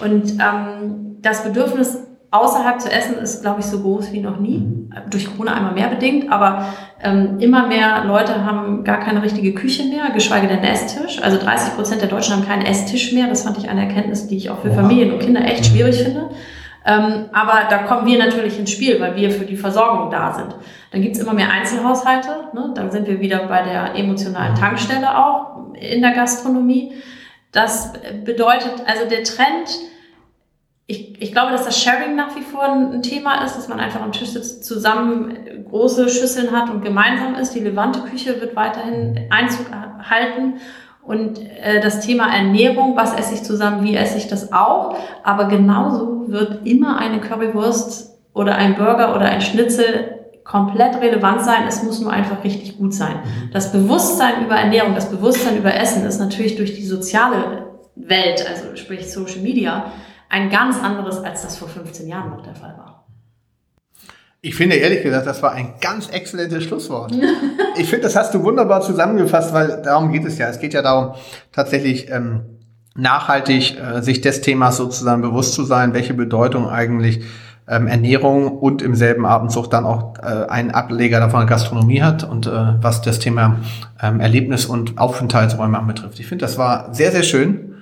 Und 0.00 0.38
ähm, 0.40 1.16
das 1.22 1.42
Bedürfnis 1.42 1.98
außerhalb 2.30 2.80
zu 2.80 2.90
essen 2.90 3.16
ist, 3.16 3.42
glaube 3.42 3.60
ich, 3.60 3.66
so 3.66 3.80
groß 3.80 4.12
wie 4.12 4.20
noch 4.20 4.38
nie. 4.38 4.58
Mhm. 4.58 4.90
Durch 5.10 5.26
Corona 5.26 5.54
einmal 5.54 5.74
mehr 5.74 5.88
bedingt, 5.88 6.30
aber 6.30 6.66
ähm, 7.02 7.38
immer 7.38 7.66
mehr 7.66 8.04
Leute 8.04 8.44
haben 8.44 8.84
gar 8.84 9.00
keine 9.00 9.22
richtige 9.22 9.54
Küche 9.54 9.84
mehr, 9.84 10.10
geschweige 10.10 10.48
denn 10.48 10.62
Esstisch. 10.62 11.22
Also 11.22 11.38
30 11.38 11.74
Prozent 11.74 12.00
der 12.02 12.08
Deutschen 12.08 12.34
haben 12.34 12.46
keinen 12.46 12.62
Esstisch 12.62 13.12
mehr. 13.12 13.26
Das 13.26 13.42
fand 13.42 13.58
ich 13.58 13.68
eine 13.68 13.82
Erkenntnis, 13.82 14.26
die 14.26 14.36
ich 14.36 14.50
auch 14.50 14.60
für 14.60 14.72
Familien 14.72 15.12
und 15.12 15.20
Kinder 15.20 15.44
echt 15.44 15.66
schwierig 15.66 16.02
finde. 16.02 16.30
Ähm, 16.86 17.26
aber 17.32 17.66
da 17.68 17.78
kommen 17.78 18.06
wir 18.06 18.16
natürlich 18.18 18.58
ins 18.58 18.70
Spiel, 18.70 19.00
weil 19.00 19.16
wir 19.16 19.30
für 19.32 19.44
die 19.44 19.56
Versorgung 19.56 20.10
da 20.10 20.32
sind. 20.32 20.54
Dann 20.92 21.02
gibt's 21.02 21.18
immer 21.18 21.34
mehr 21.34 21.50
Einzelhaushalte. 21.50 22.28
Ne? 22.54 22.72
Dann 22.74 22.92
sind 22.92 23.08
wir 23.08 23.20
wieder 23.20 23.46
bei 23.48 23.62
der 23.62 23.96
emotionalen 23.96 24.52
mhm. 24.52 24.58
Tankstelle 24.58 25.18
auch 25.18 25.74
in 25.74 26.00
der 26.00 26.12
Gastronomie. 26.12 26.92
Das 27.50 27.92
bedeutet, 28.24 28.74
also 28.86 29.08
der 29.08 29.24
Trend, 29.24 29.68
ich, 30.88 31.20
ich 31.20 31.32
glaube, 31.32 31.50
dass 31.50 31.64
das 31.64 31.82
Sharing 31.82 32.14
nach 32.14 32.36
wie 32.36 32.42
vor 32.42 32.62
ein 32.62 33.02
Thema 33.02 33.44
ist, 33.44 33.56
dass 33.56 33.68
man 33.68 33.80
einfach 33.80 34.02
am 34.02 34.12
Tisch 34.12 34.30
sitzt, 34.30 34.64
zusammen 34.64 35.36
große 35.68 36.08
Schüsseln 36.08 36.52
hat 36.52 36.70
und 36.70 36.82
gemeinsam 36.82 37.34
ist. 37.34 37.54
Die 37.54 37.60
Levante-Küche 37.60 38.40
wird 38.40 38.54
weiterhin 38.54 39.26
Einzug 39.30 39.66
halten. 40.08 40.54
Und 41.02 41.40
äh, 41.40 41.80
das 41.80 42.00
Thema 42.00 42.32
Ernährung, 42.32 42.96
was 42.96 43.14
esse 43.14 43.34
ich 43.34 43.42
zusammen, 43.42 43.84
wie 43.84 43.96
esse 43.96 44.16
ich 44.16 44.28
das 44.28 44.52
auch. 44.52 44.96
Aber 45.24 45.46
genauso 45.48 46.28
wird 46.28 46.64
immer 46.66 46.98
eine 46.98 47.20
Currywurst 47.20 48.16
oder 48.32 48.54
ein 48.54 48.76
Burger 48.76 49.14
oder 49.16 49.26
ein 49.26 49.40
Schnitzel 49.40 50.16
komplett 50.44 51.00
relevant 51.00 51.42
sein. 51.42 51.64
Es 51.66 51.82
muss 51.82 52.00
nur 52.00 52.12
einfach 52.12 52.44
richtig 52.44 52.78
gut 52.78 52.94
sein. 52.94 53.16
Das 53.52 53.72
Bewusstsein 53.72 54.44
über 54.44 54.54
Ernährung, 54.54 54.94
das 54.94 55.10
Bewusstsein 55.10 55.56
über 55.56 55.74
Essen 55.74 56.06
ist 56.06 56.20
natürlich 56.20 56.54
durch 56.54 56.74
die 56.74 56.86
soziale 56.86 57.66
Welt, 57.96 58.46
also 58.48 58.76
sprich 58.76 59.10
Social 59.12 59.40
Media, 59.40 59.90
ein 60.28 60.50
ganz 60.50 60.82
anderes, 60.82 61.18
als 61.18 61.42
das 61.42 61.56
vor 61.56 61.68
15 61.68 62.08
Jahren 62.08 62.30
noch 62.30 62.42
der 62.42 62.54
Fall 62.54 62.74
war. 62.76 63.06
Ich 64.40 64.54
finde 64.54 64.76
ehrlich 64.76 65.02
gesagt, 65.02 65.26
das 65.26 65.42
war 65.42 65.52
ein 65.52 65.74
ganz 65.80 66.08
exzellentes 66.08 66.64
Schlusswort. 66.64 67.12
ich 67.76 67.88
finde, 67.88 68.04
das 68.04 68.16
hast 68.16 68.32
du 68.34 68.42
wunderbar 68.44 68.80
zusammengefasst, 68.80 69.52
weil 69.52 69.82
darum 69.82 70.12
geht 70.12 70.24
es 70.24 70.38
ja. 70.38 70.48
Es 70.48 70.60
geht 70.60 70.74
ja 70.74 70.82
darum, 70.82 71.14
tatsächlich 71.52 72.10
ähm, 72.10 72.42
nachhaltig 72.94 73.78
äh, 73.78 74.02
sich 74.02 74.20
des 74.20 74.42
Themas 74.42 74.76
sozusagen 74.76 75.22
bewusst 75.22 75.54
zu 75.54 75.64
sein, 75.64 75.94
welche 75.94 76.14
Bedeutung 76.14 76.68
eigentlich 76.68 77.24
ähm, 77.68 77.86
Ernährung 77.86 78.58
und 78.58 78.82
im 78.82 78.94
selben 78.94 79.26
Abendzug 79.26 79.70
dann 79.70 79.84
auch 79.84 80.14
äh, 80.18 80.48
einen 80.48 80.70
Ableger 80.70 81.18
davon 81.18 81.46
Gastronomie 81.46 82.02
hat 82.02 82.24
und 82.24 82.46
äh, 82.46 82.50
was 82.50 83.02
das 83.02 83.18
Thema 83.18 83.58
ähm, 84.00 84.20
Erlebnis 84.20 84.66
und 84.66 84.98
Aufenthaltsräume 84.98 85.78
anbetrifft. 85.78 86.20
Ich 86.20 86.26
finde, 86.26 86.44
das 86.44 86.58
war 86.58 86.94
sehr, 86.94 87.10
sehr 87.10 87.24
schön. 87.24 87.75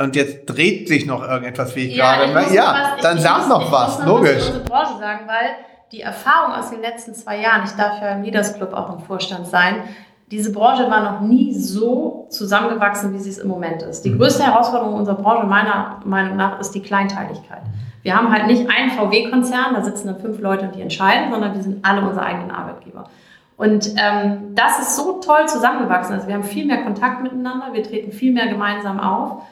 Und 0.00 0.16
jetzt 0.16 0.46
dreht 0.46 0.88
sich 0.88 1.04
noch 1.04 1.22
irgendetwas, 1.22 1.76
wie 1.76 1.88
ich 1.88 1.96
ja, 1.96 2.24
gerade. 2.24 2.46
Ich 2.46 2.54
ja, 2.54 2.94
was, 2.94 3.02
dann 3.02 3.16
ich, 3.18 3.22
sag 3.22 3.42
ich 3.42 3.48
noch 3.48 3.70
was, 3.70 3.98
noch 3.98 4.06
logisch. 4.06 4.38
Was 4.38 4.46
unsere 4.46 4.64
Branche 4.64 4.98
sagen, 4.98 5.20
weil 5.26 5.50
die 5.92 6.00
Erfahrung 6.00 6.54
aus 6.54 6.70
den 6.70 6.80
letzten 6.80 7.14
zwei 7.14 7.38
Jahren, 7.38 7.64
ich 7.64 7.72
darf 7.72 8.00
ja 8.00 8.12
im 8.12 8.22
Leaders 8.22 8.56
Club 8.56 8.72
auch 8.72 8.94
im 8.96 9.00
Vorstand 9.00 9.46
sein, 9.46 9.82
diese 10.30 10.52
Branche 10.52 10.88
war 10.90 11.02
noch 11.02 11.20
nie 11.20 11.52
so 11.52 12.28
zusammengewachsen, 12.30 13.12
wie 13.12 13.18
sie 13.18 13.30
es 13.30 13.38
im 13.38 13.48
Moment 13.48 13.82
ist. 13.82 14.04
Die 14.04 14.10
mhm. 14.10 14.18
größte 14.18 14.44
Herausforderung 14.44 14.94
unserer 14.94 15.16
Branche 15.16 15.46
meiner 15.46 16.00
Meinung 16.04 16.36
nach 16.36 16.60
ist 16.60 16.70
die 16.70 16.80
Kleinteiligkeit. 16.80 17.62
Wir 18.02 18.16
haben 18.16 18.32
halt 18.32 18.46
nicht 18.46 18.66
einen 18.70 18.92
VW-Konzern, 18.92 19.74
da 19.74 19.82
sitzen 19.82 20.06
dann 20.06 20.20
fünf 20.20 20.40
Leute 20.40 20.66
und 20.66 20.76
die 20.76 20.80
entscheiden, 20.80 21.30
sondern 21.30 21.54
wir 21.54 21.62
sind 21.62 21.84
alle 21.84 22.00
unsere 22.00 22.24
eigenen 22.24 22.50
Arbeitgeber. 22.50 23.10
Und 23.58 23.94
ähm, 23.98 24.54
das 24.54 24.78
ist 24.78 24.96
so 24.96 25.20
toll 25.20 25.46
zusammengewachsen. 25.46 26.14
Also 26.14 26.26
wir 26.26 26.34
haben 26.34 26.44
viel 26.44 26.64
mehr 26.64 26.82
Kontakt 26.84 27.22
miteinander, 27.22 27.74
wir 27.74 27.82
treten 27.82 28.12
viel 28.12 28.32
mehr 28.32 28.46
gemeinsam 28.46 28.98
auf. 28.98 29.42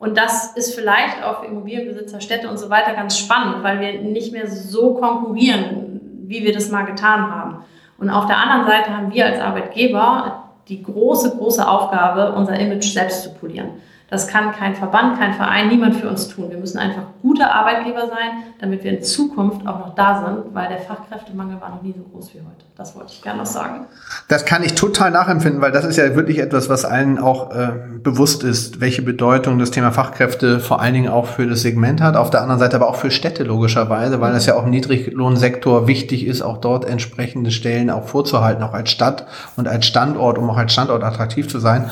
Und 0.00 0.16
das 0.16 0.56
ist 0.56 0.74
vielleicht 0.74 1.22
auch 1.22 1.40
für 1.40 1.46
Immobilienbesitzer, 1.46 2.22
Städte 2.22 2.48
und 2.48 2.58
so 2.58 2.70
weiter 2.70 2.94
ganz 2.94 3.18
spannend, 3.18 3.62
weil 3.62 3.80
wir 3.80 4.00
nicht 4.00 4.32
mehr 4.32 4.48
so 4.48 4.94
konkurrieren, 4.94 6.00
wie 6.24 6.42
wir 6.42 6.54
das 6.54 6.70
mal 6.70 6.86
getan 6.86 7.30
haben. 7.30 7.64
Und 7.98 8.08
auf 8.08 8.24
der 8.24 8.38
anderen 8.38 8.64
Seite 8.64 8.96
haben 8.96 9.12
wir 9.12 9.26
als 9.26 9.38
Arbeitgeber 9.38 10.44
die 10.68 10.82
große, 10.82 11.36
große 11.36 11.68
Aufgabe, 11.68 12.32
unser 12.32 12.58
Image 12.58 12.94
selbst 12.94 13.24
zu 13.24 13.34
polieren. 13.34 13.72
Das 14.10 14.26
kann 14.26 14.50
kein 14.50 14.74
Verband, 14.74 15.18
kein 15.18 15.34
Verein, 15.34 15.68
niemand 15.68 15.94
für 15.94 16.08
uns 16.08 16.28
tun. 16.28 16.50
Wir 16.50 16.58
müssen 16.58 16.78
einfach 16.78 17.04
gute 17.22 17.48
Arbeitgeber 17.48 18.08
sein, 18.08 18.42
damit 18.60 18.82
wir 18.82 18.90
in 18.90 19.02
Zukunft 19.04 19.66
auch 19.66 19.78
noch 19.78 19.94
da 19.94 20.24
sind, 20.26 20.52
weil 20.52 20.68
der 20.68 20.78
Fachkräftemangel 20.78 21.60
war 21.60 21.70
noch 21.70 21.82
nie 21.82 21.94
so 21.96 22.02
groß 22.02 22.34
wie 22.34 22.38
heute. 22.38 22.64
Das 22.76 22.96
wollte 22.96 23.12
ich 23.12 23.22
gerne 23.22 23.38
noch 23.38 23.46
sagen. 23.46 23.86
Das 24.26 24.44
kann 24.44 24.64
ich 24.64 24.74
total 24.74 25.12
nachempfinden, 25.12 25.60
weil 25.60 25.70
das 25.70 25.84
ist 25.84 25.96
ja 25.96 26.16
wirklich 26.16 26.38
etwas, 26.38 26.68
was 26.68 26.84
allen 26.84 27.18
auch 27.18 27.54
äh, 27.54 27.72
bewusst 28.02 28.42
ist, 28.42 28.80
welche 28.80 29.02
Bedeutung 29.02 29.58
das 29.58 29.70
Thema 29.70 29.92
Fachkräfte 29.92 30.58
vor 30.58 30.80
allen 30.80 30.94
Dingen 30.94 31.08
auch 31.08 31.26
für 31.26 31.46
das 31.46 31.60
Segment 31.60 32.00
hat. 32.00 32.16
Auf 32.16 32.30
der 32.30 32.40
anderen 32.40 32.58
Seite 32.58 32.76
aber 32.76 32.88
auch 32.88 32.96
für 32.96 33.12
Städte 33.12 33.44
logischerweise, 33.44 34.20
weil 34.20 34.34
es 34.34 34.46
ja 34.46 34.56
auch 34.56 34.64
im 34.64 34.70
Niedriglohnsektor 34.70 35.86
wichtig 35.86 36.26
ist, 36.26 36.42
auch 36.42 36.58
dort 36.58 36.84
entsprechende 36.84 37.52
Stellen 37.52 37.90
auch 37.90 38.08
vorzuhalten, 38.08 38.64
auch 38.64 38.72
als 38.72 38.90
Stadt 38.90 39.26
und 39.56 39.68
als 39.68 39.86
Standort, 39.86 40.38
um 40.38 40.50
auch 40.50 40.56
als 40.56 40.72
Standort 40.72 41.04
attraktiv 41.04 41.48
zu 41.48 41.60
sein. 41.60 41.90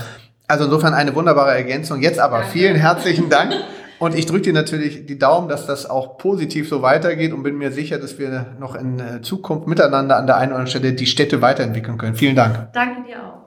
Also 0.49 0.65
insofern 0.65 0.95
eine 0.95 1.15
wunderbare 1.15 1.55
Ergänzung. 1.55 2.01
Jetzt 2.01 2.19
aber 2.19 2.43
vielen 2.43 2.77
herzlichen 2.77 3.29
Dank. 3.29 3.53
Und 3.99 4.15
ich 4.15 4.27
drücke 4.27 4.43
dir 4.43 4.53
natürlich 4.53 5.07
die 5.07 5.19
Daumen, 5.19 5.49
dass 5.49 5.67
das 5.67 5.89
auch 5.89 6.19
positiv 6.19 6.69
so 6.69 6.83
weitergeht 6.83 7.33
und 7.33 7.43
bin 7.43 7.59
mir 7.59 7.73
sicher, 7.73 7.99
dass 7.99 8.19
wir 8.19 8.47
noch 8.59 8.75
in 8.75 9.01
äh, 9.01 9.23
Zukunft 9.23 9.67
miteinander 9.67 10.17
an 10.17 10.27
der 10.27 10.37
einen 10.37 10.53
oder 10.53 10.61
anderen 10.61 10.67
Stelle 10.69 10.93
die 10.93 11.07
Städte 11.07 11.43
weiterentwickeln 11.43 11.99
können. 11.99 12.15
Vielen 12.15 12.37
Dank. 12.37 12.69
Danke 12.73 13.03
dir 13.09 13.17
auch. 13.23 13.38